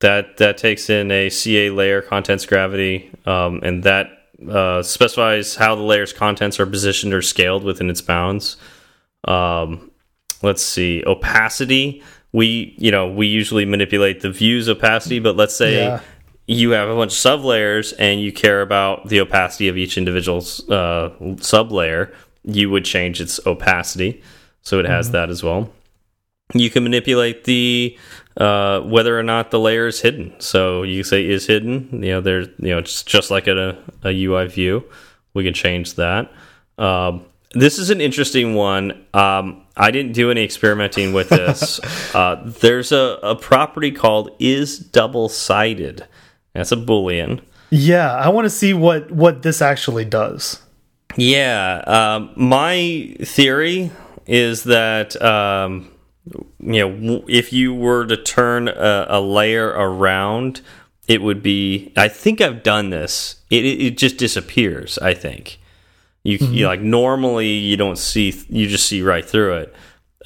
[0.00, 4.06] that that takes in a CA layer contents gravity, um, and that
[4.48, 8.56] uh, specifies how the layer's contents are positioned or scaled within its bounds.
[9.24, 9.90] Um,
[10.42, 12.02] let's see, opacity.
[12.32, 16.00] We you know we usually manipulate the view's opacity, but let's say Yeah.
[16.46, 19.98] you have a bunch of sub layers and you care about the opacity of each
[19.98, 22.12] individual uh, sub layer,
[22.44, 24.22] you would change its opacity.
[24.62, 25.70] So it has that as well.
[26.54, 27.96] You can manipulate the
[28.36, 30.34] uh, whether or not the layer is hidden.
[30.38, 31.88] So you say is hidden.
[32.02, 34.84] You know, there's you know it's just like a, a UI view.
[35.34, 36.32] We can change that.
[36.78, 39.04] Um, this is an interesting one.
[39.12, 41.80] Um, I didn't do any experimenting with this.
[42.14, 46.06] uh, there's a, a property called is double sided.
[46.54, 47.42] That's a boolean.
[47.70, 50.60] Yeah, I want to see what what this actually does.
[51.16, 53.90] Yeah, um, my theory
[54.26, 55.90] is that um,
[56.26, 60.60] you know if you were to turn a, a layer around,
[61.08, 61.92] it would be.
[61.96, 63.36] I think I've done this.
[63.50, 64.98] It it, it just disappears.
[64.98, 65.60] I think
[66.22, 69.74] you, you like normally you don't see you just see right through it.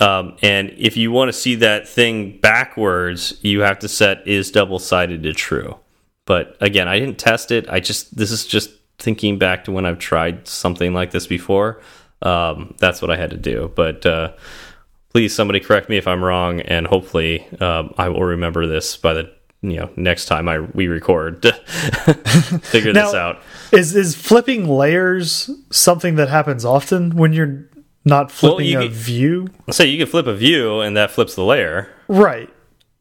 [0.01, 4.51] Um, and if you want to see that thing backwards, you have to set is
[4.51, 5.79] double sided to true.
[6.27, 7.69] But again, I didn't test it.
[7.69, 11.81] I just this is just thinking back to when I've tried something like this before.
[12.23, 13.71] Um, that's what I had to do.
[13.75, 14.33] But uh,
[15.15, 19.15] please, somebody correct me if I'm wrong, and hopefully, um, I will remember this by
[19.15, 21.43] the you know next time I we record.
[21.43, 21.53] to
[22.65, 23.41] Figure this out.
[23.73, 27.67] Is is flipping layers something that happens often when you're
[28.05, 29.47] not flipping you a view?
[29.71, 31.89] So you can flip a view, and that flips the layer.
[32.09, 32.51] Right.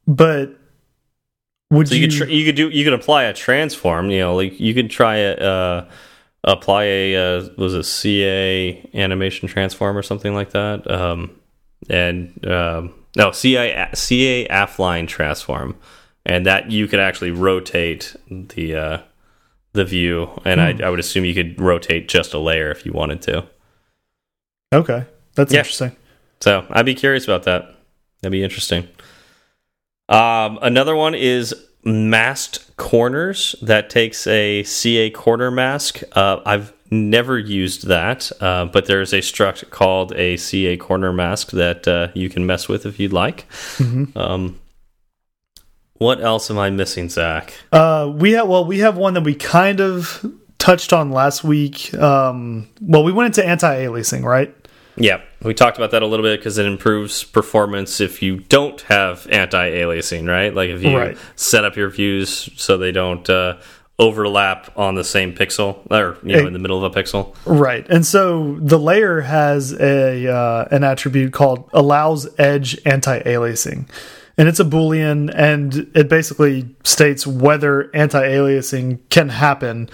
[0.05, 0.55] But
[1.72, 4.11] would So you you, could you could do you could apply a transform.
[4.11, 5.89] You know, like you could try a uh,
[6.43, 10.89] apply a uh, was it CA animation transform or something like that.
[10.89, 11.39] Um,
[11.90, 15.76] and um, no CA CA affine transform,
[16.26, 18.98] and that you could actually rotate the uh,
[19.74, 20.30] the view.
[20.46, 23.46] And I, I would assume you could rotate just a layer if you wanted to.
[24.74, 25.06] Okay.
[25.36, 25.60] That's Yeah.
[25.60, 25.96] interesting.
[26.42, 27.76] So I'd be curious about that.
[28.22, 28.88] That'd be interesting.
[30.10, 33.56] Um, another one is masked corners.
[33.62, 36.02] That takes a CA corner mask.
[36.14, 41.52] Uh, I've never used that, uh, but there's a struct called a CA corner mask
[41.52, 43.46] that uh, you can mess with if you'd like.
[44.16, 44.60] Um,
[45.96, 47.54] what else am I missing, Zach?
[47.72, 50.26] Uh, we have well, we have one that we kind of
[50.60, 51.94] touched on last week.
[51.94, 54.54] Um, well, we went into anti-aliasing, right?
[54.96, 58.80] Yeah, we talked about that a little bit because it improves performance if you don't
[58.82, 60.54] have anti-aliasing, right?
[60.54, 61.18] Like if you Right.
[61.36, 63.58] set up your views so they don't uh,
[64.00, 67.36] overlap on the same pixel or you know in the middle of a pixel.
[67.46, 67.88] Right.
[67.89, 73.88] And so the layer has a uh, an attribute called allows edge anti-aliasing.
[74.36, 79.89] And it's a boolean and it basically states whether anti-aliasing can happen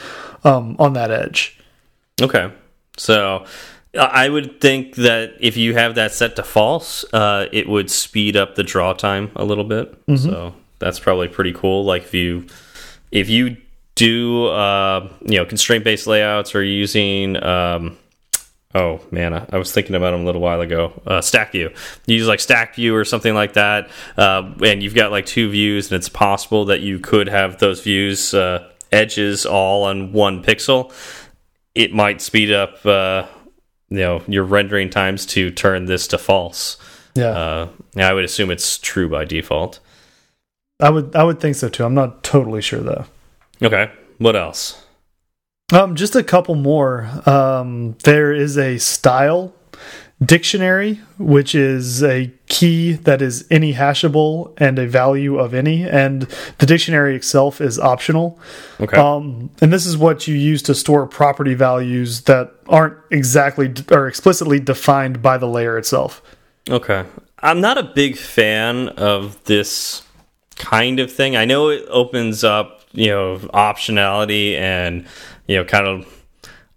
[0.46, 1.60] um, on that edge.
[2.22, 2.54] Okay,
[2.96, 3.46] so
[3.98, 7.90] I I would think that if you have that set to false, uh, it would
[7.90, 9.98] speed up the draw time a little bit.
[10.16, 11.84] So that's probably pretty cool.
[11.84, 12.46] Like if you
[13.12, 13.58] if you
[14.00, 17.98] do uh, you know constraint based layouts or using um,
[18.74, 21.00] oh man, I, I was thinking about them a little while ago.
[21.06, 21.70] Uh, stack view,
[22.06, 25.50] you use like stack view or something like that, uh, and you've got like two
[25.50, 30.44] views, and it's possible that you could have those views uh, edges all on one
[30.44, 30.92] pixel
[31.76, 33.26] it might speed up uh,
[33.90, 36.78] you know your rendering times to turn this to false.
[37.16, 37.30] Yeah.
[37.30, 39.80] Uh, yeah, I would assume it's true by default.
[40.80, 41.86] I would I would think so too.
[41.86, 43.06] I'm not totally sure though.
[43.62, 44.84] Okay, what else?
[45.74, 47.10] Um, just a couple more.
[47.26, 49.54] Um, there is a style
[50.24, 56.24] dictionary, which is a key that is any hashable and a value of any, and
[56.58, 58.38] the dictionary itself is optional.
[58.82, 63.74] Okay, Um, and this is what you use to store property values that aren't exactly
[63.92, 66.22] or explicitly defined by the layer itself.
[66.70, 67.04] okay.
[67.42, 70.02] I'm not a big fan of this
[70.58, 71.38] kind of thing.
[71.38, 75.06] I know it opens up you know optionality and
[75.48, 76.24] you know kind of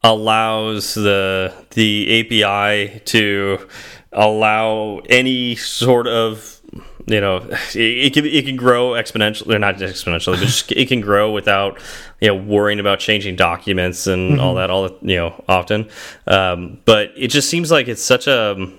[0.05, 3.67] allows the the API to
[4.13, 6.61] allow any sort of
[7.07, 7.37] you know
[7.75, 11.31] it, it can it can grow exponentially or not exponentially but just, it can grow
[11.33, 11.81] without
[12.21, 15.89] you know worrying about changing documents and all that all the- you know often.
[16.27, 18.71] Um, but it just seems like it's such a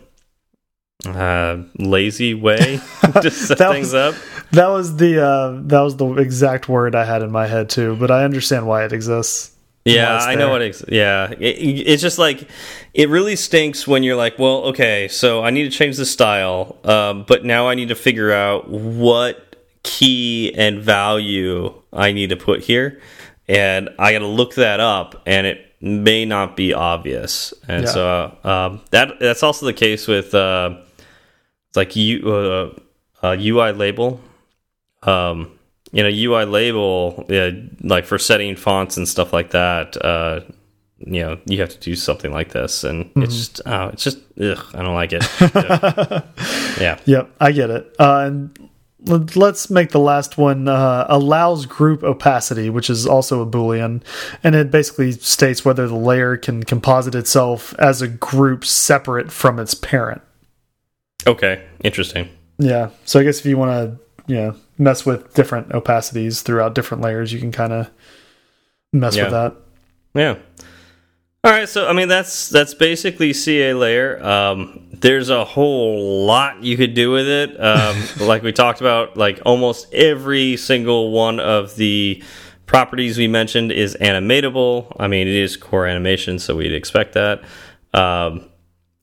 [1.05, 2.79] uh, lazy way
[3.21, 4.15] to set That things was- up
[4.51, 7.95] That was the uh, that was the exact word I had in my head too,
[7.95, 9.49] but I understand why it exists.
[9.85, 10.61] Yeah, I know what.
[10.61, 11.43] Ex yeah, it,
[11.91, 12.47] it's just like
[12.93, 16.77] it really stinks when you're like, well, okay, so I need to change the style,
[16.85, 22.37] um, but now I need to figure out what key and value I need to
[22.37, 23.01] put here,
[23.49, 27.89] and I got to look that up, and it may not be obvious, and Yeah.
[27.89, 30.75] so uh, um, that that's also the case with uh,
[31.73, 32.69] it's like you uh,
[33.25, 34.21] uh, UI label.
[35.01, 35.59] Um
[35.91, 37.25] you know UI label
[37.81, 40.39] like for setting fonts and stuff like that uh
[40.97, 42.83] you know you have to do something like this.
[42.83, 45.23] And it's just oh it's just ugh, I don't like it.
[46.79, 46.99] Yeah.
[47.05, 47.95] Yep, I get it.
[47.99, 48.69] Uh, and
[49.35, 54.01] let's make the last one uh, allows group opacity, which is also a boolean,
[54.43, 59.59] and it basically states whether the layer can composite itself as a group separate from
[59.59, 60.21] its parent.
[61.27, 65.69] Okay interesting Yeah, so I guess if you want to, you know, mess with different
[65.69, 67.89] opacities throughout different layers, you can kind of
[68.91, 69.23] mess Yeah.
[69.23, 69.55] with that.
[70.15, 70.35] Yeah.
[71.45, 74.23] All right, so I mean that's that's basically CA layer.
[74.23, 77.59] Um, there's a whole lot you could do with it.
[77.59, 77.97] Um,
[78.27, 82.23] like we talked about, like almost every single one of the
[82.65, 84.95] properties we mentioned is animatable.
[84.97, 87.41] I mean, it is core animation, so we'd expect that.
[87.93, 88.47] Um,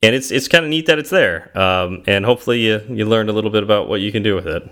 [0.02, 1.56] and it's it's kind of neat that it's there.
[1.58, 4.46] Um, and hopefully you you learned a little bit about what you can do with
[4.46, 4.68] it.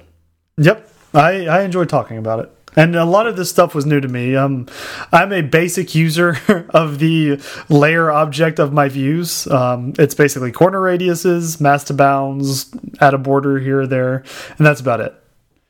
[0.56, 4.00] Yep, I I enjoyed talking about it, and a lot of this stuff was new
[4.00, 4.36] to me.
[4.36, 4.66] Um,
[5.12, 6.38] I'm a basic user
[6.70, 9.46] of the layer object of my views.
[9.48, 12.70] Um, it's basically corner radiuses, masks to bounds,
[13.00, 14.24] add a border here or there,
[14.56, 15.14] and that's about it.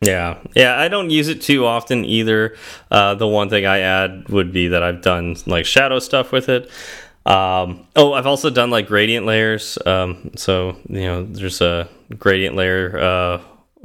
[0.00, 2.56] Yeah, yeah, I don't use it too often either.
[2.88, 6.48] Uh, the one thing I add would be that I've done like shadow stuff with
[6.48, 6.70] it.
[7.28, 9.78] Um, oh, I've also done like gradient layers.
[9.84, 12.98] Um, so you know, there's a gradient layer.
[12.98, 13.40] Uh,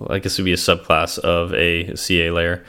[0.09, 2.63] I guess it would be a subclass of a CA layer.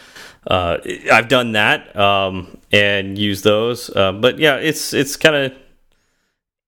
[0.47, 0.79] Uh,
[1.11, 3.89] I've done that um, and used those.
[3.89, 5.53] Uh, but yeah, it's it's kind of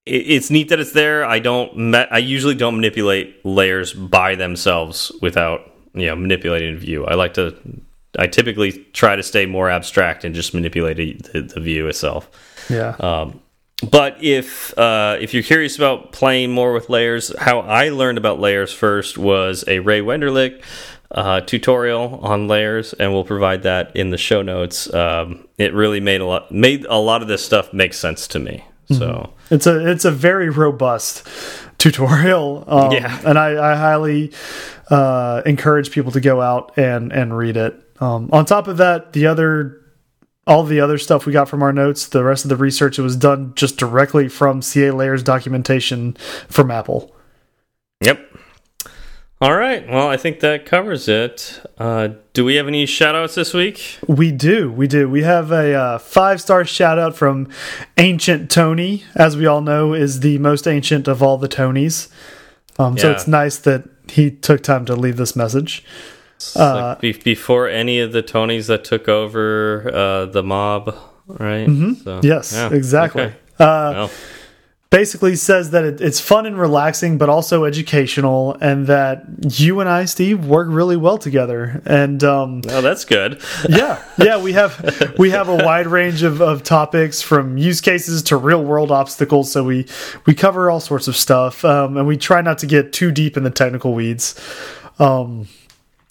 [0.07, 1.25] it's neat that it's there.
[1.25, 1.95] I don't.
[1.95, 7.05] I usually don't manipulate layers by themselves without you know manipulating a view.
[7.07, 7.57] I like to.
[8.19, 12.31] I typically try to stay more abstract and just manipulate the, the view itself.
[12.71, 12.97] Yeah.
[13.01, 13.41] Um,
[13.91, 18.41] but if uh, if you're curious about playing more with layers, how I learned about
[18.41, 20.63] layers first was a Ray Wenderlich
[21.11, 24.93] uh, tutorial on layers, and we'll provide that in the show notes.
[24.93, 28.39] Um, it really made a lot made a lot of this stuff make sense to
[28.39, 28.65] me.
[28.89, 31.27] So It's a it's a very robust
[31.77, 32.65] tutorial.
[32.69, 33.21] Um, Yeah.
[33.27, 34.33] and I, I highly
[34.89, 37.75] uh, encourage people to go out and and read it.
[38.01, 39.81] Um, on top of that, the other
[40.47, 43.03] all the other stuff we got from our notes, the rest of the research, it
[43.03, 46.15] was done just directly from CA Layers documentation
[46.49, 47.15] from Apple.
[48.01, 48.21] Yep.
[49.39, 49.87] All right.
[49.87, 51.61] Well, I think that covers it.
[51.77, 53.99] Uh, do we have any shout outs this week?
[54.07, 54.73] We do.
[54.73, 55.11] We do.
[55.11, 57.49] We have a uh, five star shout out from
[57.99, 62.09] Ancient Tony, as we all know, is the most ancient of all the Tonys.
[62.79, 65.85] Um, so it's nice that he took time to leave this message.
[66.37, 70.95] It's like be before any of the Tonys that took over uh, the mob,
[71.27, 71.67] right?
[72.05, 73.23] So, Yes, yeah, exactly.
[73.25, 73.35] okay.
[73.59, 74.11] Uh, Well,
[74.91, 79.25] basically says that it, it's fun and relaxing, but also educational, and that
[79.59, 81.83] you and I, Steve, work really well together.
[81.85, 83.43] And um, well, that's good.
[83.69, 88.23] yeah, yeah, we have we have a wide range of, of topics from use cases
[88.25, 89.51] to real world obstacles.
[89.51, 89.87] So we
[90.27, 93.37] we cover all sorts of stuff, um, and we try not to get too deep
[93.37, 94.35] in the technical weeds.
[94.99, 95.49] Um,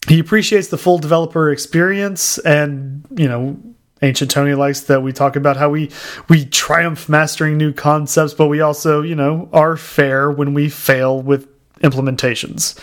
[0.08, 3.58] he appreciates the full developer experience, and you know.
[4.02, 5.90] Ancient Tony likes that we talk about how we
[6.28, 11.22] we triumph mastering new concepts, but we also, you know, are fair when we fail
[11.22, 11.48] with
[11.80, 12.78] implementations.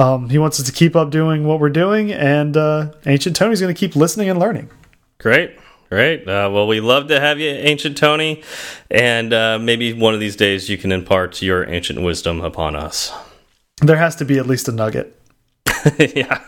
[0.00, 3.60] Um, he wants us to keep up doing what we're doing, and uh, Ancient Tony's
[3.60, 4.68] going to keep listening and learning.
[5.18, 5.56] Great.
[5.90, 6.26] Great.
[6.26, 8.42] Uh, well, we love to have you, Ancient Tony.
[8.90, 13.12] And uh, maybe one of these days you can impart your ancient wisdom upon us.
[13.82, 15.19] There has to be at least a nugget.
[15.98, 16.40] yeah.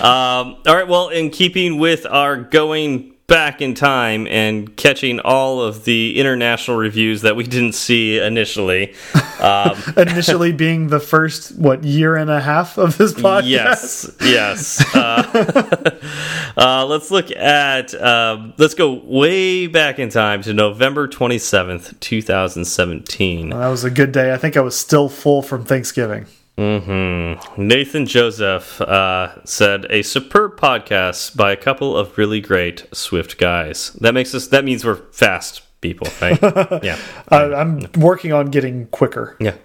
[0.00, 0.88] um, all right.
[0.88, 6.76] Well, in keeping with our going back in time and catching all of the international
[6.76, 8.94] reviews that we didn't see initially.
[9.40, 13.46] Um, Initially, being the first what year and a half of this podcast.
[13.48, 14.94] yes, yes.
[14.94, 16.00] Uh,
[16.56, 17.94] uh, let's look at.
[17.94, 23.50] Um, let's go way back in time to November twenty seventh, two thousand seventeen.
[23.50, 24.32] that was a good day.
[24.32, 26.26] I think I was still full from Thanksgiving.
[26.56, 27.66] Mm-hmm.
[27.66, 33.90] Nathan Joseph uh, said a superb podcast by a couple of really great Swift guys.
[33.94, 34.48] That makes us.
[34.48, 36.38] That means we're fast people, right?
[36.82, 36.98] yeah.
[37.28, 39.36] I, I'm working on getting quicker.
[39.40, 39.56] Yeah.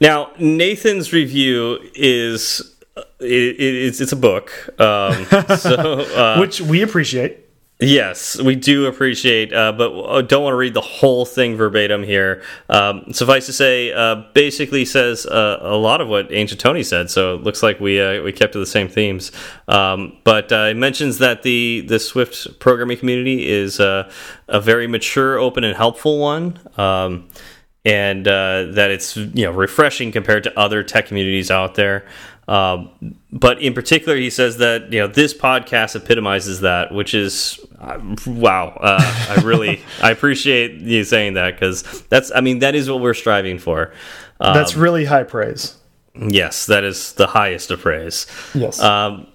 [0.00, 2.74] Now Nathan's review is
[3.20, 4.52] it, it, it's it's a book.
[4.80, 5.24] Um,
[5.56, 7.43] so uh, which we appreciate.
[7.80, 12.04] Yes, we do appreciate, uh, but uh, don't want to read the whole thing verbatim
[12.04, 12.40] here.
[12.68, 17.10] Um, suffice to say, uh, basically says uh, a lot of what Ancient Tony said.
[17.10, 19.32] So it looks like we uh, we kept to the same themes.
[19.66, 24.08] Um, but uh, it mentions that the the Swift programming community is a
[24.48, 26.60] very mature, open, and helpful one.
[26.76, 27.28] Um,
[27.84, 32.06] and that it's you know refreshing compared to other tech communities out there.
[32.46, 37.58] Um, but in particular, he says that you know this podcast epitomizes that, which is
[37.80, 38.68] uh, wow.
[38.80, 38.98] Uh,
[39.30, 43.14] I really I appreciate you saying that because that's I mean that is what we're
[43.14, 43.92] striving for.
[44.40, 45.76] Um, That's really high praise.
[46.14, 48.26] yes, that is the highest of praise.
[48.52, 48.80] Yes.
[48.80, 49.28] Um,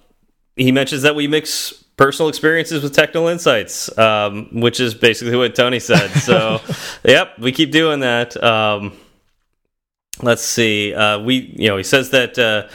[0.56, 5.54] he mentions that we mix personal experiences with technical insights, um, which is basically what
[5.54, 6.10] Tony said.
[6.20, 6.60] So,
[7.02, 8.42] yep, we keep doing that.
[8.42, 8.92] Um,
[10.22, 10.94] let's see.
[10.94, 12.38] Uh, we, you know, he says that.
[12.38, 12.68] Uh,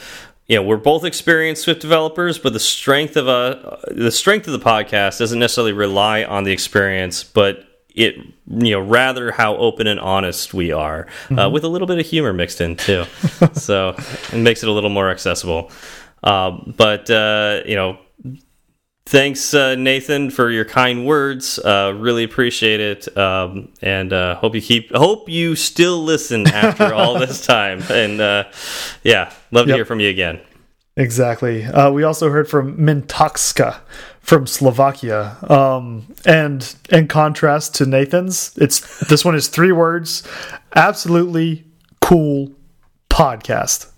[0.48, 4.52] you know, we're both experienced Swift developers, but the strength of a the strength of
[4.52, 9.86] the podcast doesn't necessarily rely on the experience, but it you know rather how open
[9.86, 13.04] and honest we are, uh, with a little bit of humor mixed in too.
[13.54, 13.96] so
[14.32, 15.70] it makes it a little more accessible.
[16.22, 17.98] Um, but uh, you know,
[19.06, 21.58] thanks uh, Nathan for your kind words.
[21.58, 26.92] Uh, really appreciate it, um, and uh, hope you keep hope you still listen after
[26.92, 27.82] all this time.
[27.90, 28.44] And uh,
[29.02, 29.76] yeah, love to Yep.
[29.76, 30.40] hear from you again.
[30.98, 31.64] Exactly.
[31.64, 33.80] Uh, we also heard from Mintoxka
[34.20, 35.36] from Slovakia.
[35.48, 40.22] Um, and in contrast to Nathan's, it's this one is three words.
[40.74, 41.64] Absolutely
[42.00, 42.50] cool
[43.10, 43.90] podcast.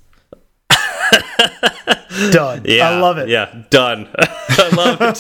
[2.31, 2.63] Done.
[2.65, 3.29] Yeah, I love it.
[3.29, 4.09] Yeah, done.
[4.19, 5.15] I love it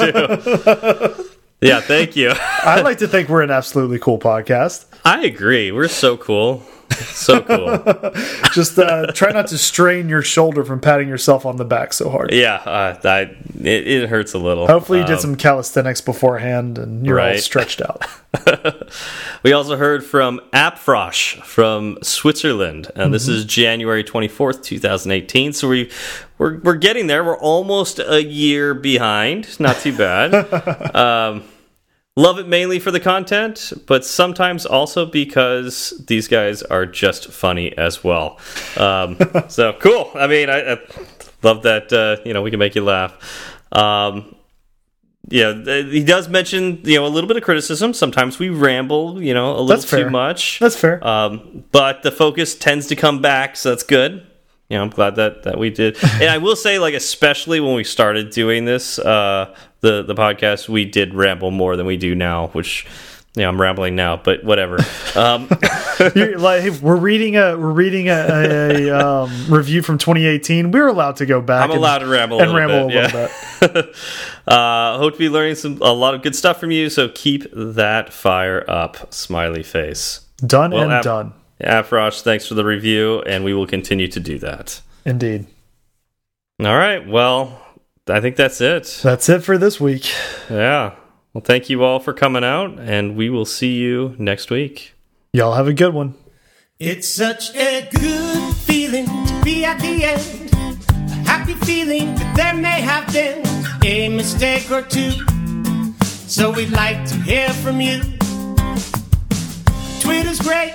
[1.16, 1.30] too.
[1.60, 2.32] yeah, thank you.
[2.64, 4.86] I like to think we're an absolutely cool podcast.
[5.04, 5.70] I agree.
[5.70, 6.62] We're so cool.
[7.18, 8.12] So cool.
[8.52, 12.08] Just uh, try not to strain your shoulder from patting yourself on the back so
[12.10, 12.32] hard.
[12.32, 13.20] Yeah, uh, I,
[13.60, 14.66] it, it hurts a little.
[14.66, 18.04] Hopefully, you did Um, some calisthenics beforehand and you're all stretched out.
[19.42, 25.12] We also heard from Apfrosch from Switzerland, and this is January twenty fourth, two thousand
[25.12, 25.52] eighteen.
[25.52, 25.90] So we
[26.38, 27.22] we're we're getting there.
[27.24, 29.58] We're almost a year behind.
[29.60, 30.34] Not too bad.
[30.94, 31.44] um,
[32.18, 37.76] love it mainly for the content, but sometimes also because these guys are just funny
[37.78, 38.38] as well.
[38.76, 39.16] Um,
[39.48, 40.10] so cool.
[40.14, 40.78] I mean, I, I
[41.42, 41.92] love that.
[41.92, 43.14] Uh, you know, we can make you laugh.
[43.72, 44.34] Um,
[45.30, 47.92] yeah, he does mention you know a little bit of criticism.
[47.92, 50.58] Sometimes we ramble, you know, a little too much.
[50.58, 51.06] That's fair.
[51.06, 54.26] Um, but the focus tends to come back, so that's good.
[54.68, 55.96] You know, I'm glad that that we did.
[56.14, 60.68] and I will say, like, especially when we started doing this, uh, the the podcast,
[60.68, 62.86] we did ramble more than we do now, which.
[63.34, 64.78] Yeah, I'm rambling now, but whatever.
[65.14, 65.48] Um,
[66.38, 70.70] like we're reading a we're reading a, a, a um, review from 2018.
[70.70, 71.64] We're allowed to go back.
[71.64, 73.28] I'm and, allowed to ramble and a ramble bit, a yeah.
[73.60, 73.96] little bit.
[74.46, 76.88] uh, hope to be learning some a lot of good stuff from you.
[76.88, 80.20] So keep that fire up, smiley face.
[80.38, 81.02] Done Well, and Ap-
[81.60, 81.84] done.
[81.84, 84.80] Afrosh, thanks for the review, and we will continue to do that.
[85.04, 85.46] Indeed.
[86.60, 87.06] All right.
[87.06, 87.60] Well,
[88.08, 89.00] I think that's it.
[89.02, 90.12] That's it for this week.
[90.50, 90.94] Yeah.
[91.32, 94.94] Well, thank you all for coming out, and we will see you next week.
[95.32, 96.14] Y'all have a good one.
[96.78, 100.50] It's such a good feeling to be at the end.
[101.10, 103.44] A happy feeling that there may have been
[103.84, 105.12] a mistake or two.
[106.04, 108.00] So we'd like to hear from you.
[110.00, 110.74] Twitter's great,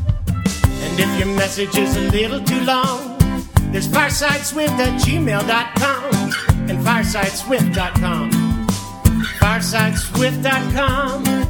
[0.91, 3.17] And if your message is a little too long,
[3.71, 6.33] there's firesideswift at gmail.com
[6.69, 8.31] and firesideswift.com.
[9.39, 11.40] Firesideswift.com.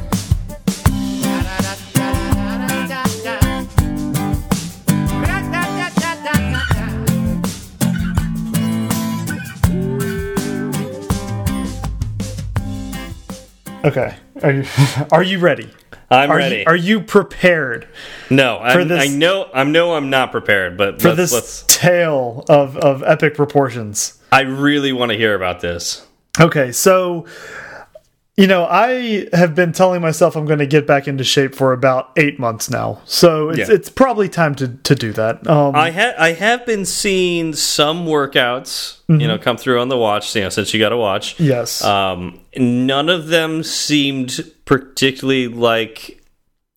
[13.84, 14.14] Okay.
[14.42, 14.64] Are you
[15.12, 15.70] are you ready?
[16.10, 16.56] I'm Are ready.
[16.58, 17.88] you are you prepared
[18.28, 19.48] no, I'm, this- I know.
[19.54, 19.94] I know.
[19.94, 21.62] I'm not prepared, but for let's, this let's.
[21.66, 24.18] tale of of epic proportions?
[24.30, 26.06] I really want to hear about this.
[26.40, 27.26] Okay, so
[28.36, 31.72] you know, I have been telling myself I'm going to get back into shape for
[31.74, 33.74] about eight months now, so it's Yeah.
[33.74, 35.46] it's probably time to to do that.
[35.46, 39.98] Um, I ha I have been seeing some workouts, you know, come through on the
[39.98, 40.34] watch.
[40.34, 41.38] You know, since you got a watch.
[41.38, 46.22] yes, Um, none of them seemed particularly like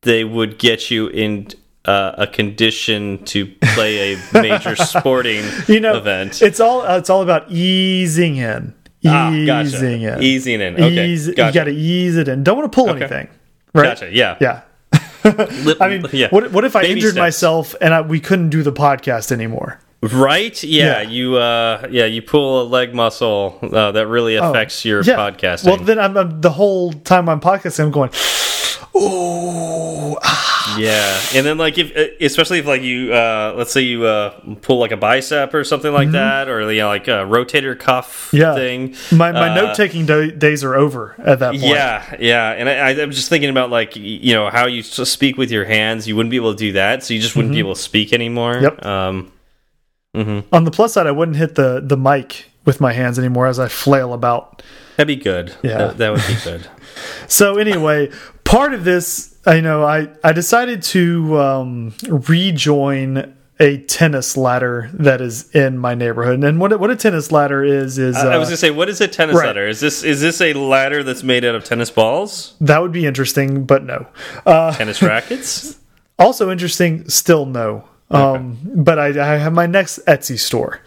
[0.01, 1.47] they would get you in
[1.85, 3.45] uh, a condition to
[3.75, 6.41] play a major sporting you know, event.
[6.41, 8.73] it's all it's all about easing in,
[9.07, 10.15] Ah, easing gotcha.
[10.17, 10.73] in, Easing in.
[10.75, 11.47] Okay, Ease- gotcha.
[11.47, 12.43] You got to ease it in.
[12.43, 13.27] Don't want to pull anything,
[13.73, 13.83] right?
[13.83, 14.09] Gotcha.
[14.13, 14.37] Yeah.
[14.41, 14.61] Yeah.
[15.81, 16.27] I mean, yeah.
[16.29, 17.19] what what if I Baby injured steps.
[17.21, 19.79] myself and I, we couldn't do the podcast anymore?
[20.01, 20.61] Right?
[20.63, 21.09] Yeah, Yeah.
[21.09, 21.35] You.
[21.37, 21.87] Uh.
[21.89, 22.05] Yeah.
[22.05, 25.15] You pull a leg muscle uh, that really affects your Oh, Yeah.
[25.15, 25.65] podcasting.
[25.65, 28.11] Well, then I'm, I'm the whole time I'm podcasting, I'm going,
[28.95, 30.17] oh,
[30.77, 34.37] Yeah, and then like if, uh, especially if like you, uh, let's say you uh,
[34.61, 38.29] pull like a bicep or something like that, or you know like a rotator cuff
[38.31, 38.37] Mm-hmm.
[38.37, 38.55] yeah.
[38.55, 38.95] thing.
[39.11, 41.63] My my Uh, note taking days are over at that point.
[41.63, 45.51] Yeah, yeah, and I, I'm just thinking about like you know how you speak with
[45.51, 46.07] your hands.
[46.07, 48.11] You wouldn't be able to do that, so you just wouldn't be able to speak
[48.13, 48.55] anymore.
[48.55, 48.63] Mm-hmm.
[48.63, 48.85] Yep.
[48.85, 49.31] Um,
[50.15, 50.43] mhm.
[50.51, 53.59] On the plus side, I wouldn't hit the the mic with my hands anymore as
[53.59, 54.61] I flail about.
[54.97, 55.55] That'd be good.
[55.63, 55.77] Yeah.
[55.77, 56.67] that, that would be good.
[57.27, 58.09] So anyway,
[58.45, 65.19] part of this, I know, I I decided to um, rejoin a tennis ladder that
[65.21, 66.41] is in my neighborhood.
[66.43, 68.71] And what a- what a tennis ladder is is I- I uh, was gonna say,
[68.71, 69.47] what is a tennis right.
[69.47, 69.67] ladder?
[69.67, 73.05] Is this is this a ladder that's made out of tennis balls, that would be
[73.05, 74.07] interesting, but no.
[74.45, 75.77] Uh, tennis rackets?
[76.17, 77.83] also interesting, still no.
[78.11, 80.79] Um, but I, I have my next Etsy store.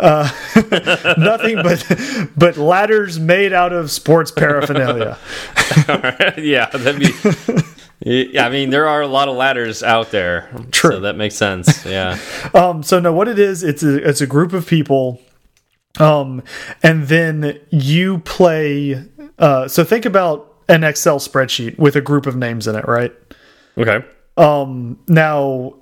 [0.00, 0.30] Uh,
[1.18, 5.18] nothing but but ladders made out of sports paraphernalia.
[6.38, 7.12] yeah, that'd be.
[8.02, 10.48] Yeah, I mean, there are a lot of ladders out there.
[10.70, 10.92] True.
[10.92, 11.84] So that makes sense.
[11.84, 12.18] Yeah.
[12.54, 15.20] Um, so no, what it is, it's a it's a group of people,
[15.98, 16.42] um,
[16.82, 19.04] and then you play.
[19.38, 23.12] Uh, so think about an Excel spreadsheet with a group of names in it, right?
[23.76, 24.04] Okay.
[24.36, 25.74] Um, now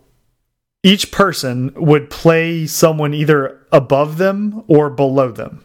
[0.82, 5.64] each person would play someone either above them or below them.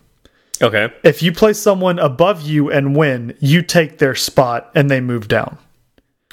[0.62, 0.94] Okay.
[1.04, 5.28] If you play someone above you and win, you take their spot and they move
[5.28, 5.58] down.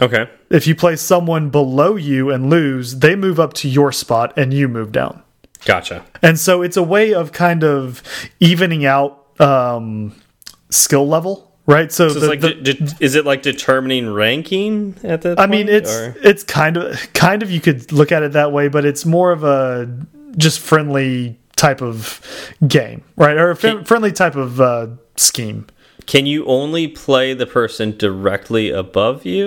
[0.01, 0.29] Okay.
[0.51, 4.53] If you play someone below you and lose, they move up to your spot and
[4.55, 5.23] you move down.
[5.65, 6.05] Gotcha.
[6.23, 8.03] And so it's a way of kind of
[8.41, 10.15] evening out um,
[10.71, 11.91] skill level, right?
[11.91, 15.41] So, So it's the- like, the- is it like determining ranking at that?
[15.41, 18.53] I mean, it's or- it's kind of kind of you could look at it that
[18.53, 19.89] way, but it's more of a
[20.37, 22.21] just friendly type of
[22.67, 23.37] game, right?
[23.37, 24.87] Or a fri- friendly type of uh,
[25.17, 25.67] scheme.
[26.07, 29.47] can you only play the person directly above you?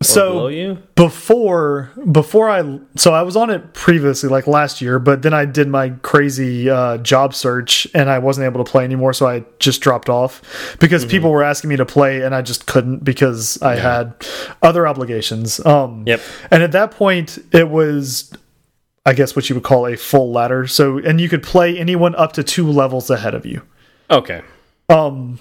[0.00, 0.78] Or So- below you?
[0.94, 5.44] before before I so I was on it previously like last year, but then I
[5.44, 9.44] did my crazy uh, job search and I wasn't able to play anymore, so I
[9.58, 10.40] just dropped off
[10.80, 11.10] because Mm-hmm.
[11.10, 14.14] people were asking me to play and I just couldn't because I had
[14.62, 15.58] other obligations.
[15.66, 16.20] Um, Yep.
[16.52, 18.32] And at that point, it was.
[19.06, 20.66] I guess what you would call a full ladder.
[20.66, 23.62] So, and you could play anyone up to two levels ahead of you.
[24.10, 24.42] Okay.
[24.88, 25.40] Um,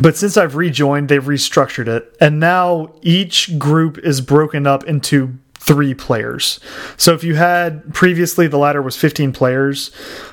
[0.00, 5.38] but since I've rejoined, they've restructured it, and now each group is broken up into
[5.64, 6.60] three players.
[6.96, 9.90] So if you had previously the ladder was 15 players,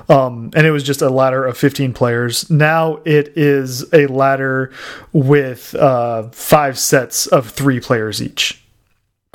[0.10, 2.50] um, and it was just a ladder of 15 players.
[2.50, 4.72] Now it is a ladder
[5.14, 8.61] with uh, five sets of three players each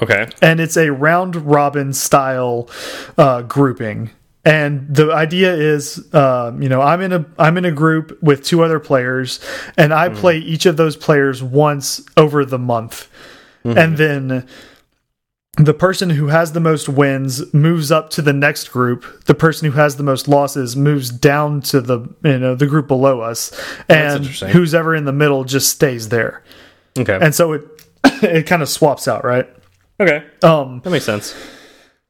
[0.02, 0.28] Okay.
[0.42, 2.68] and it's a round robin style
[3.16, 4.10] uh, grouping.
[4.44, 8.44] And the idea is, um, you know, I'm in a I'm in a group with
[8.44, 9.40] two other players,
[9.76, 13.10] and I play each of those players once over the month,
[13.64, 14.46] and then
[15.56, 19.24] the person who has the most wins moves up to the next group.
[19.24, 22.86] The person who has the most losses moves down to the you know the group
[22.86, 26.44] below us, and who's ever in the middle just stays there.
[26.96, 27.18] Okay.
[27.20, 27.62] And so it
[28.04, 29.48] it kind of swaps out, right?
[30.00, 30.24] Okay.
[30.42, 31.34] Um, That makes sense.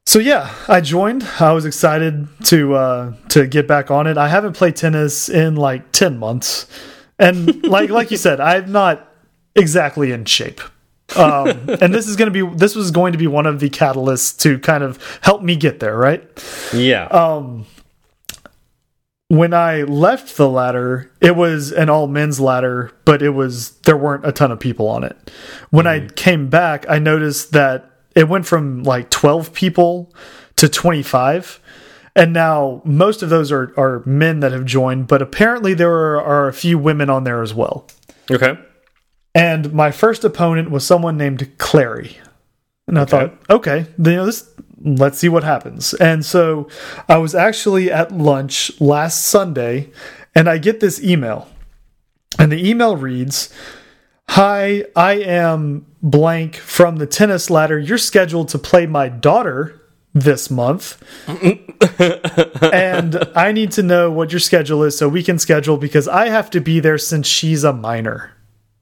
[0.06, 1.24] so yeah, I joined.
[1.40, 4.16] I was excited to uh, to get back on it.
[4.18, 6.66] I haven't played tennis in like ten months,
[7.18, 9.12] and like like you said, I'm not
[9.54, 10.60] exactly in shape.
[11.16, 11.48] Um,
[11.80, 14.36] and this is going to be this was going to be one of the catalysts
[14.40, 15.96] to kind of help me get there.
[15.96, 16.22] Right
[16.72, 17.04] Yeah.
[17.06, 17.64] um,
[19.28, 23.96] when I left the ladder, it was an all men's ladder, but it was there
[23.96, 25.16] weren't a ton of people on it.
[25.70, 26.14] When I mm-hmm.
[26.14, 30.14] came back, I noticed that it went from like 12 people
[30.56, 31.60] to 25.
[32.14, 36.22] And now most of those are, are men that have joined, but apparently there are,
[36.22, 37.86] are a few women on there as well.
[38.30, 38.58] okay.
[39.34, 42.16] And my first opponent was someone named Clary.
[42.88, 44.50] And I thought, okay, you know, this
[44.82, 45.94] let's see what happens.
[45.94, 46.68] And so
[47.08, 49.90] I was actually at lunch last Sunday
[50.34, 51.48] and I get this email.
[52.38, 53.52] And the email reads,
[54.30, 57.78] "Hi, I am blank from the tennis ladder.
[57.78, 59.80] You're scheduled to play my daughter
[60.12, 61.02] this month.
[62.72, 66.28] and I need to know what your schedule is so we can schedule because I
[66.28, 68.32] have to be there since she's a minor."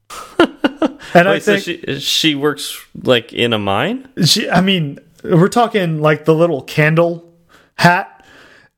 [0.39, 4.09] and I Wait, so she she works like in a mine?
[4.25, 4.99] she, I mean,
[5.31, 7.33] we're talking like the little candle
[7.75, 8.25] hat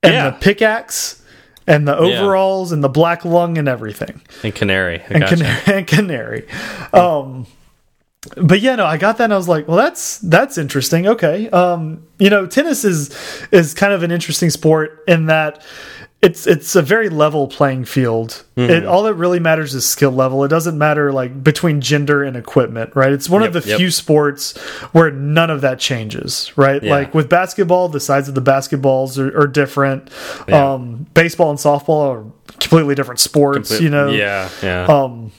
[0.03, 0.29] and Yeah.
[0.29, 1.21] the pickaxe
[1.65, 2.19] and the Yeah.
[2.21, 5.01] overalls and the black lung and everything In Canary.
[5.01, 5.35] I and, gotcha.
[5.35, 6.47] canary, and canary.
[6.93, 7.45] Um,
[8.35, 11.07] but yeah, no, I got that and I was like, well, that's that's interesting.
[11.07, 13.09] Okay, um, you know, tennis is
[13.51, 15.61] is kind of an interesting sport in that
[16.19, 18.43] it's it's a very level playing field.
[18.55, 18.71] Mm-hmm.
[18.71, 20.43] It all that really matters is skill level.
[20.43, 23.11] It doesn't matter like between gender and equipment, right?
[23.11, 23.77] It's one of the yep.
[23.77, 24.57] few sports
[24.93, 26.81] where none of that changes, right?
[26.81, 26.91] Yeah.
[26.91, 30.09] Like with basketball, the size of the basketballs are, are different.
[30.47, 30.73] Yeah.
[30.73, 32.25] Um, baseball and softball are
[32.59, 33.79] completely different sports.
[33.79, 34.49] you know, Yeah.
[34.63, 34.85] Yeah.
[34.85, 35.31] um,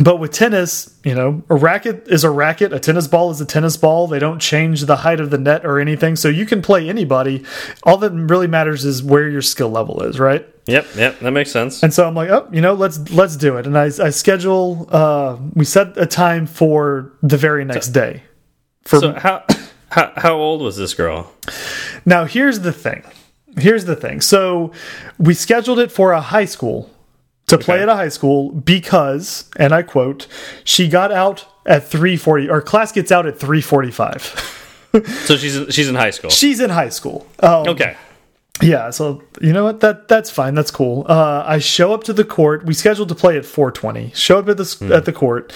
[0.00, 2.72] but with tennis, you know, a racket is a racket.
[2.72, 4.06] A tennis ball is a tennis ball.
[4.06, 6.16] They don't change the height of the net or anything.
[6.16, 7.44] So you can play anybody.
[7.82, 10.46] All that really matters is where your skill level is, right?
[10.66, 10.86] yep.
[10.96, 11.20] Yep.
[11.20, 11.82] That makes sense.
[11.82, 13.66] And so I'm like, oh, you know, let's let's do it.
[13.66, 14.86] And I, I schedule.
[14.90, 18.22] Uh, we set a time for the very next day.
[18.82, 19.44] For So how
[19.90, 21.32] how how old was this girl?
[22.04, 23.02] now, here's the thing.
[23.58, 24.20] Here's the thing.
[24.20, 24.72] So
[25.18, 26.90] we scheduled it for a high school
[27.48, 30.26] to play at a high school because, and I quote,
[30.64, 34.52] she got out at 3:40 or class gets out at 3:45.
[35.26, 36.30] So she's she's in high school.
[36.30, 37.26] She's in high school.
[37.40, 37.96] Um, Okay.
[38.62, 39.80] Yeah, so you know what?
[39.80, 40.54] That that's fine.
[40.54, 41.04] That's cool.
[41.06, 42.64] Uh, I show up to the court.
[42.64, 44.14] We scheduled to play at 4:20.
[44.16, 45.52] Show up at the at the court,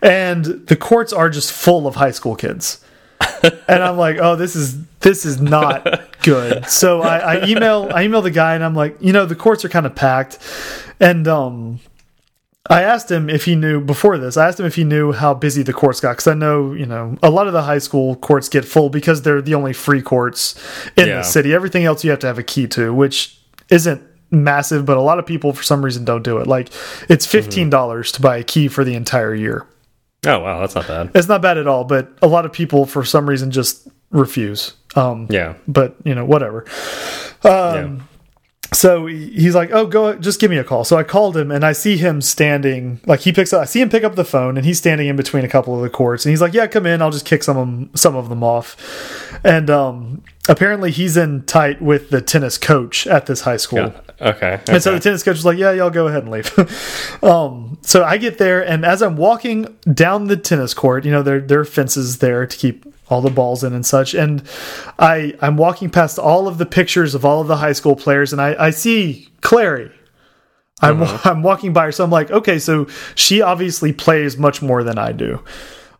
[0.00, 2.84] and the courts are just full of high school kids.
[3.66, 6.66] and I'm like, oh, this is this is not good.
[6.66, 9.64] So I, I email I email the guy, and I'm like, you know, the courts
[9.64, 10.38] are kind of packed,
[11.00, 11.80] and um.
[12.68, 14.36] I asked him if he knew before this.
[14.36, 16.84] I asked him if he knew how busy the courts got because I know you
[16.84, 20.02] know a lot of the high school courts get full because they're the only free
[20.02, 20.56] courts
[20.96, 21.18] in Yeah.
[21.18, 21.54] the city.
[21.54, 23.38] Everything else you have to have a key to, which
[23.68, 26.48] isn't massive, but a lot of people for some reason don't do it.
[26.48, 26.70] Like
[27.08, 29.64] it's fifteen dollars to buy a key for the entire year.
[30.26, 31.12] Oh wow, that's not bad.
[31.14, 34.72] It's not bad at all, but a lot of people for some reason just refuse.
[34.96, 35.54] Um, Yeah.
[35.68, 36.64] but you know whatever.
[37.44, 37.88] Um, Yeah.
[38.72, 41.64] So he's like, "Oh, go, just give me a call." So I called him, and
[41.64, 43.00] I see him standing.
[43.06, 45.16] Like he picks up, I see him pick up the phone, and he's standing in
[45.16, 47.00] between a couple of the courts, and he's like, "Yeah, come in.
[47.00, 48.76] I'll just kick some of them, some of them off."
[49.44, 53.78] And um, apparently, he's in tight with the tennis coach at this high school.
[53.78, 54.00] Yeah.
[54.18, 54.60] Okay.
[54.68, 58.02] And so the tennis coach was like, "Yeah, y'all go ahead and leave." um, so
[58.04, 61.60] I get there, and as I'm walking down the tennis court, you know, there there
[61.60, 64.14] are fences there to keep all the balls in and such.
[64.14, 64.42] And
[64.98, 68.32] I I'm walking past all of the pictures of all of the high school players,
[68.32, 69.92] and I I see Clary.
[70.82, 71.30] I'm Uh-huh.
[71.30, 74.98] I'm walking by her, so I'm like, okay, so she obviously plays much more than
[74.98, 75.42] I do.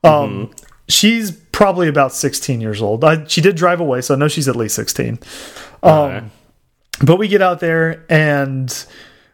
[0.04, 0.50] Um,
[0.88, 3.02] she's probably about 16 years old.
[3.02, 5.18] I, she did drive away, so I know she's at least 16.
[5.82, 6.26] Um, Okay.
[7.02, 8.84] but we get out there and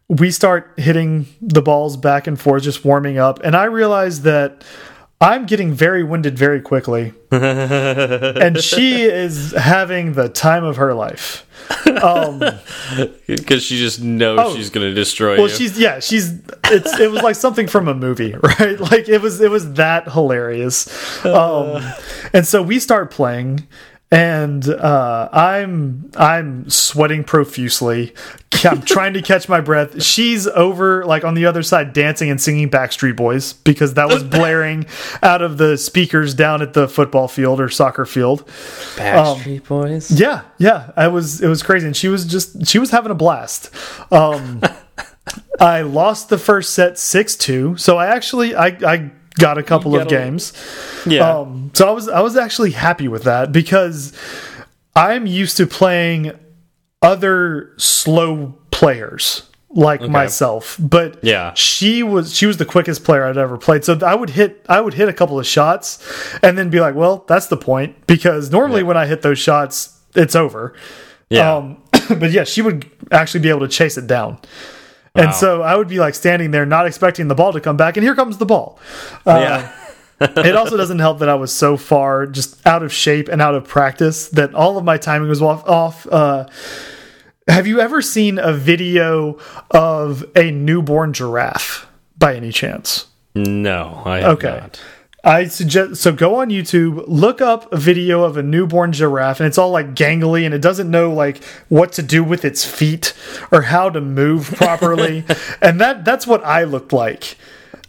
[0.08, 3.40] we start hitting the balls back and forth, just warming up.
[3.44, 4.64] And I realize that
[5.22, 7.14] I'm getting very winded very quickly.
[7.30, 11.46] and she is having the time of her life.
[12.02, 12.42] Um,
[13.26, 14.56] Because she just knows Oh.
[14.56, 15.54] she's going to destroy well, you.
[15.54, 18.78] she's yeah, she's it's it was like something from a movie, right?
[18.80, 21.24] Like it was it was that hilarious.
[21.24, 21.82] Um,
[22.32, 23.66] and so we start playing
[24.12, 28.12] and uh, I'm I'm sweating profusely.
[28.62, 30.02] I'm trying to catch my breath.
[30.02, 34.22] She's over like on the other side dancing and singing Backstreet Boys because that was
[34.22, 34.84] blaring
[35.22, 38.46] out of the speakers down at the football field or soccer field.
[38.96, 40.10] Backstreet Boys.
[40.10, 41.40] Yeah, yeah, I was.
[41.40, 43.70] It was crazy, and she was just she was having a blast.
[44.12, 44.60] Um,
[45.58, 49.94] I lost the first set six two, so I actually I I got a couple
[49.96, 50.52] of a- games.
[51.06, 51.28] Yeah.
[51.38, 54.12] Um, so I was I was actually happy with that because
[54.94, 56.32] I'm used to playing
[57.00, 61.54] other slow players like myself, but Yeah.
[61.54, 63.84] she was she was the quickest player I'd ever played.
[63.84, 65.98] So I would hit I would hit a couple of shots
[66.42, 69.98] and then be like, well, that's the point because normally when I hit those shots,
[70.14, 70.74] it's over.
[71.30, 71.54] yeah.
[71.56, 71.82] Um,
[72.18, 74.38] but yeah, she would actually be able to chase it down.
[75.14, 75.24] Wow.
[75.24, 77.96] And so I would be like standing there, not expecting the ball to come back,
[77.96, 78.78] and here comes the ball.
[79.26, 79.72] Uh, yeah.
[80.42, 83.54] it also doesn't help that I was so far just out of shape and out
[83.54, 85.68] of practice that all of my timing was off.
[85.68, 86.06] off.
[86.06, 86.46] Uh,
[87.48, 89.38] have you ever seen a video
[89.70, 91.86] of a newborn giraffe
[92.16, 93.06] by any chance?
[93.34, 94.60] No, I have Okay.
[94.60, 94.80] not.
[95.24, 99.46] I suggest so go on YouTube, look up a video of a newborn giraffe, and
[99.46, 103.14] it's all like gangly, and it doesn't know like what to do with its feet
[103.52, 105.24] or how to move properly,
[105.62, 107.36] and that that's what I looked like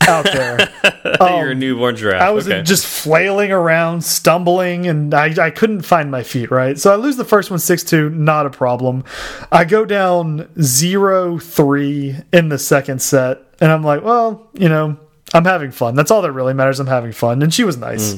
[0.08, 0.70] out there.
[1.20, 2.22] You're a newborn giraffe.
[2.22, 2.62] Um, I was okay.
[2.62, 6.78] just flailing around, stumbling, and I, I couldn't find my feet right.
[6.78, 9.04] So I lose the first one six two, not a problem.
[9.52, 14.98] I go down zero three in the second set, and I'm like, well, you know,
[15.34, 15.96] I'm having fun.
[15.96, 16.80] That's all that really matters.
[16.80, 18.14] I'm having fun, and she was nice.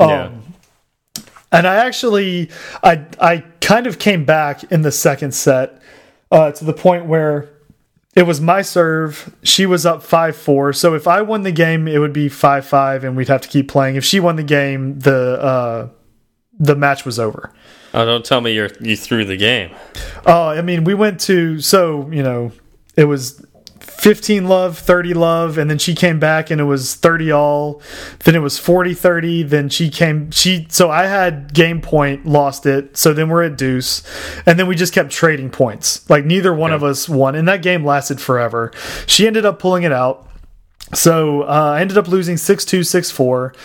[0.00, 0.30] Um, yeah.
[1.52, 2.50] and I actually,
[2.82, 5.80] I I kind of came back in the second set
[6.30, 7.48] uh, to the point where
[8.14, 9.34] it was my serve.
[9.42, 10.72] She was up five four.
[10.72, 13.48] So if I won the game, it would be five five, and we'd have to
[13.48, 13.96] keep playing.
[13.96, 15.88] If she won the game, the uh,
[16.58, 17.52] the match was over.
[17.94, 19.70] Oh, don't tell me you're you threw the game.
[20.24, 22.52] Oh, I mean, we went to so you know
[22.96, 23.44] it was.
[24.06, 27.82] 15 love 30 love and then she came back and it was 30 all.
[28.22, 32.66] Then it was 40 30 then she came she so i had game point lost
[32.66, 32.96] it.
[32.96, 34.04] So then we're at deuce.
[34.46, 36.08] And then we just kept trading points.
[36.08, 37.34] Like neither one of us won.
[37.34, 38.70] And that game lasted forever.
[39.08, 40.28] She ended up pulling it out.
[40.94, 43.56] So uh, i ended up losing 6-2 6-4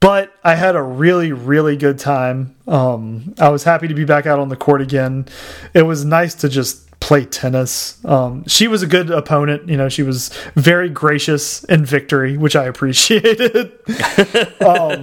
[0.00, 2.56] but I had a really, really good time.
[2.66, 5.26] Um, I was happy to be back out on the court again.
[5.74, 7.98] It was nice to just play tennis.
[8.04, 9.68] Um, she was a good opponent.
[9.68, 13.72] You know, she was very gracious in victory, which I appreciated.
[14.64, 15.02] um,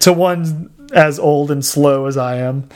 [0.00, 2.68] to one as old and slow as I am.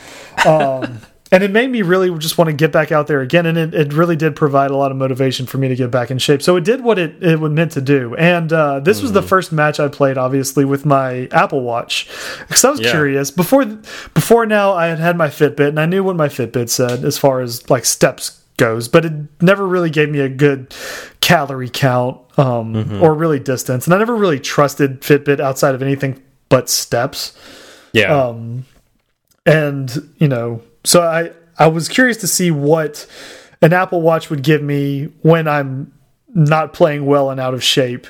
[0.47, 1.01] Um,
[1.31, 3.45] and it made me really just want to get back out there again.
[3.45, 6.11] And it, it really did provide a lot of motivation for me to get back
[6.11, 6.41] in shape.
[6.41, 8.15] So it did what it, it was meant to do.
[8.17, 12.09] And uh, this was the first match I played, obviously, with my Apple Watch.
[12.49, 12.91] Because I was Yeah.
[12.91, 13.31] curious.
[13.31, 13.67] Before,
[14.15, 17.19] before now, I had had my Fitbit and I knew what my Fitbit said as
[17.19, 19.13] far as like steps goes, but it
[19.43, 20.73] never really gave me a good
[21.21, 23.87] calorie count um, or really distance.
[23.87, 27.37] And I never really trusted Fitbit outside of anything but steps.
[27.93, 28.27] Yeah.
[28.29, 28.65] um
[29.45, 33.07] and you know so i i was curious to see what
[33.61, 35.93] an apple watch would give me when i'm
[36.35, 38.07] not playing well and out of shape.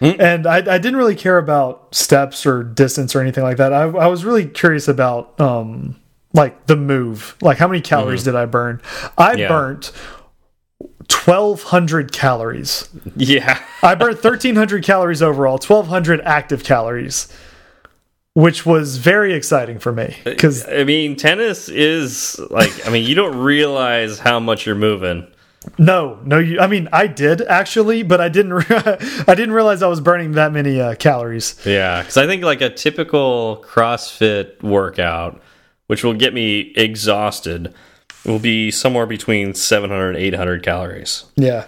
[0.00, 3.72] And I, I didn't really care about steps or distance or anything like that.
[3.72, 5.96] I, I was really curious about um
[6.36, 8.80] like the move like how many calories did i burn
[9.18, 9.48] i Yeah.
[9.48, 9.90] burnt
[11.08, 13.62] 1200 calories yeah.
[13.82, 17.32] I burned 1,300 calories overall, 1,200 active calories,
[18.34, 23.14] which was very exciting for me because I mean, tennis is like I mean, you
[23.14, 25.26] don't realize how much you're moving
[25.78, 26.38] No, no.
[26.38, 28.52] You, I mean, I did actually, but I didn't.
[28.70, 31.54] I didn't realize I was burning that many uh, calories.
[31.64, 35.40] Yeah, because I think like a typical CrossFit workout,
[35.86, 37.72] which will get me exhausted,
[38.24, 41.24] will be somewhere between 700 and 800 calories.
[41.36, 41.66] Yeah.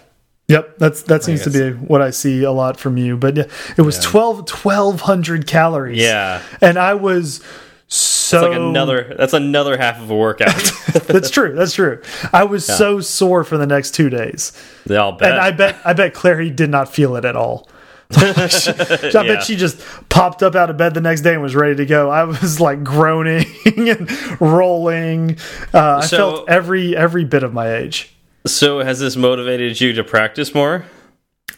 [0.49, 3.19] Yep, that's that seems to be what I see a lot from you.
[3.19, 3.37] But
[3.77, 4.11] it was Yeah.
[4.11, 5.99] 12 1200 calories.
[5.99, 7.43] Yeah, And I was
[7.91, 9.15] so it's like another.
[9.19, 10.55] That's another half of a workout.
[11.07, 11.55] That's true.
[11.55, 12.01] That's true.
[12.33, 14.53] I was so sore for the next 2 days.
[14.87, 15.33] they all bet.
[15.33, 17.69] And I bet I bet Clary did not feel it at all.
[18.17, 19.23] I Yeah.
[19.23, 19.79] bet she just
[20.09, 22.11] popped up out of bed the next day and was ready to go.
[22.11, 25.37] I was like groaning and rolling.
[25.75, 28.15] Uh, I So- felt every every bit of my age.
[28.47, 30.85] so has this motivated you to practice more?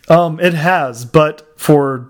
[0.08, 2.08] Um, it has, but for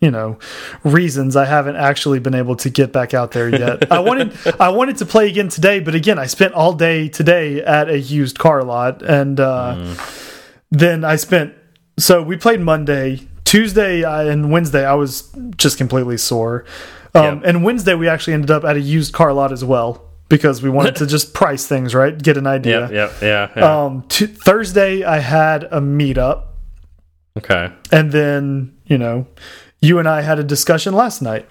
[0.00, 0.38] you know
[0.84, 3.92] reasons, I haven't actually been able to get back out there yet.
[3.92, 7.60] I wanted I wanted to play again today, but again, I spent all day today
[7.62, 9.94] at a used car lot, and uh,
[10.70, 11.52] then I spent.
[11.98, 13.20] So we played Monday,
[13.52, 14.86] Tuesday, uh, and Wednesday.
[14.86, 16.64] I was just completely sore,
[17.14, 17.42] um, Yep.
[17.44, 20.70] and Wednesday we actually ended up at a used car lot as well because we
[20.70, 22.80] wanted to just price things right, get an idea.
[22.80, 23.48] Yep, yep, yeah.
[23.54, 23.84] yeah.
[23.84, 26.44] Um, t Thursday I had a meetup.
[27.36, 27.70] okay.
[27.90, 29.26] And then, you know,
[29.80, 31.46] you and I had a discussion last night.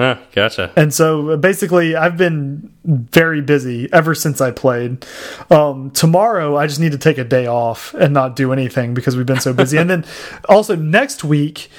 [0.00, 0.72] Ah, gotcha.
[0.76, 5.06] And so basically, I've been very busy ever since I played.
[5.50, 9.16] Um, tomorrow, I just need to take a day off and not do anything because
[9.16, 9.78] we've been so busy.
[9.78, 10.04] and then
[10.48, 11.70] also next week,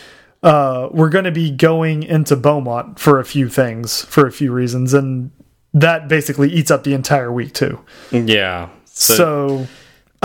[0.43, 4.51] uh, we're going to be going into Beaumont for a few things, for a few
[4.51, 4.93] reasons.
[4.93, 5.31] And
[5.73, 7.79] that basically eats up the entire week, too.
[8.11, 8.69] Yeah.
[8.85, 9.67] So, I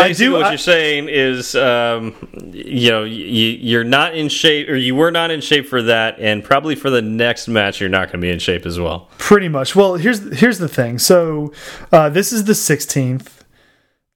[0.08, 0.32] Basically, do.
[0.32, 2.14] what I- you're saying is, um,
[2.52, 3.22] you know, you,
[3.60, 6.90] you're not in shape, or you were not in shape for that, and probably for
[6.90, 9.08] the next match, you're not going to be in shape as well.
[9.18, 9.74] Pretty much.
[9.76, 10.98] Well, here's here's the thing.
[10.98, 11.52] So
[11.92, 13.28] uh, this is the 16th.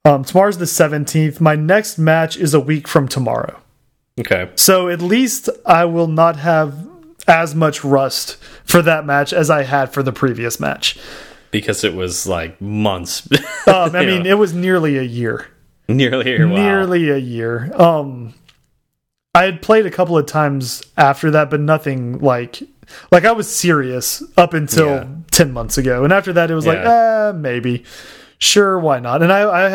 [0.04, 1.40] Um, tomorrow's the 17th.
[1.40, 3.58] My next match is a week from tomorrow.
[4.20, 4.50] Okay.
[4.56, 6.86] So at least I will not have
[7.26, 10.98] as much rust for that match as I had for the previous match.
[11.50, 13.26] Because it was like months,
[13.66, 14.30] Um, I mean, know.
[14.30, 15.46] it was nearly a year.
[15.88, 16.46] nearly here.
[16.48, 16.54] Wow.
[16.56, 17.70] Nearly a year.
[17.74, 18.34] Um,
[19.34, 22.62] I had played a couple of times after that, but nothing like
[23.10, 25.06] like I was serious up until Yeah.
[25.30, 27.30] ten months ago, and after that, it was like, Yeah.
[27.30, 27.84] uh, maybe,
[28.38, 29.22] sure, why not?
[29.22, 29.72] And I, I had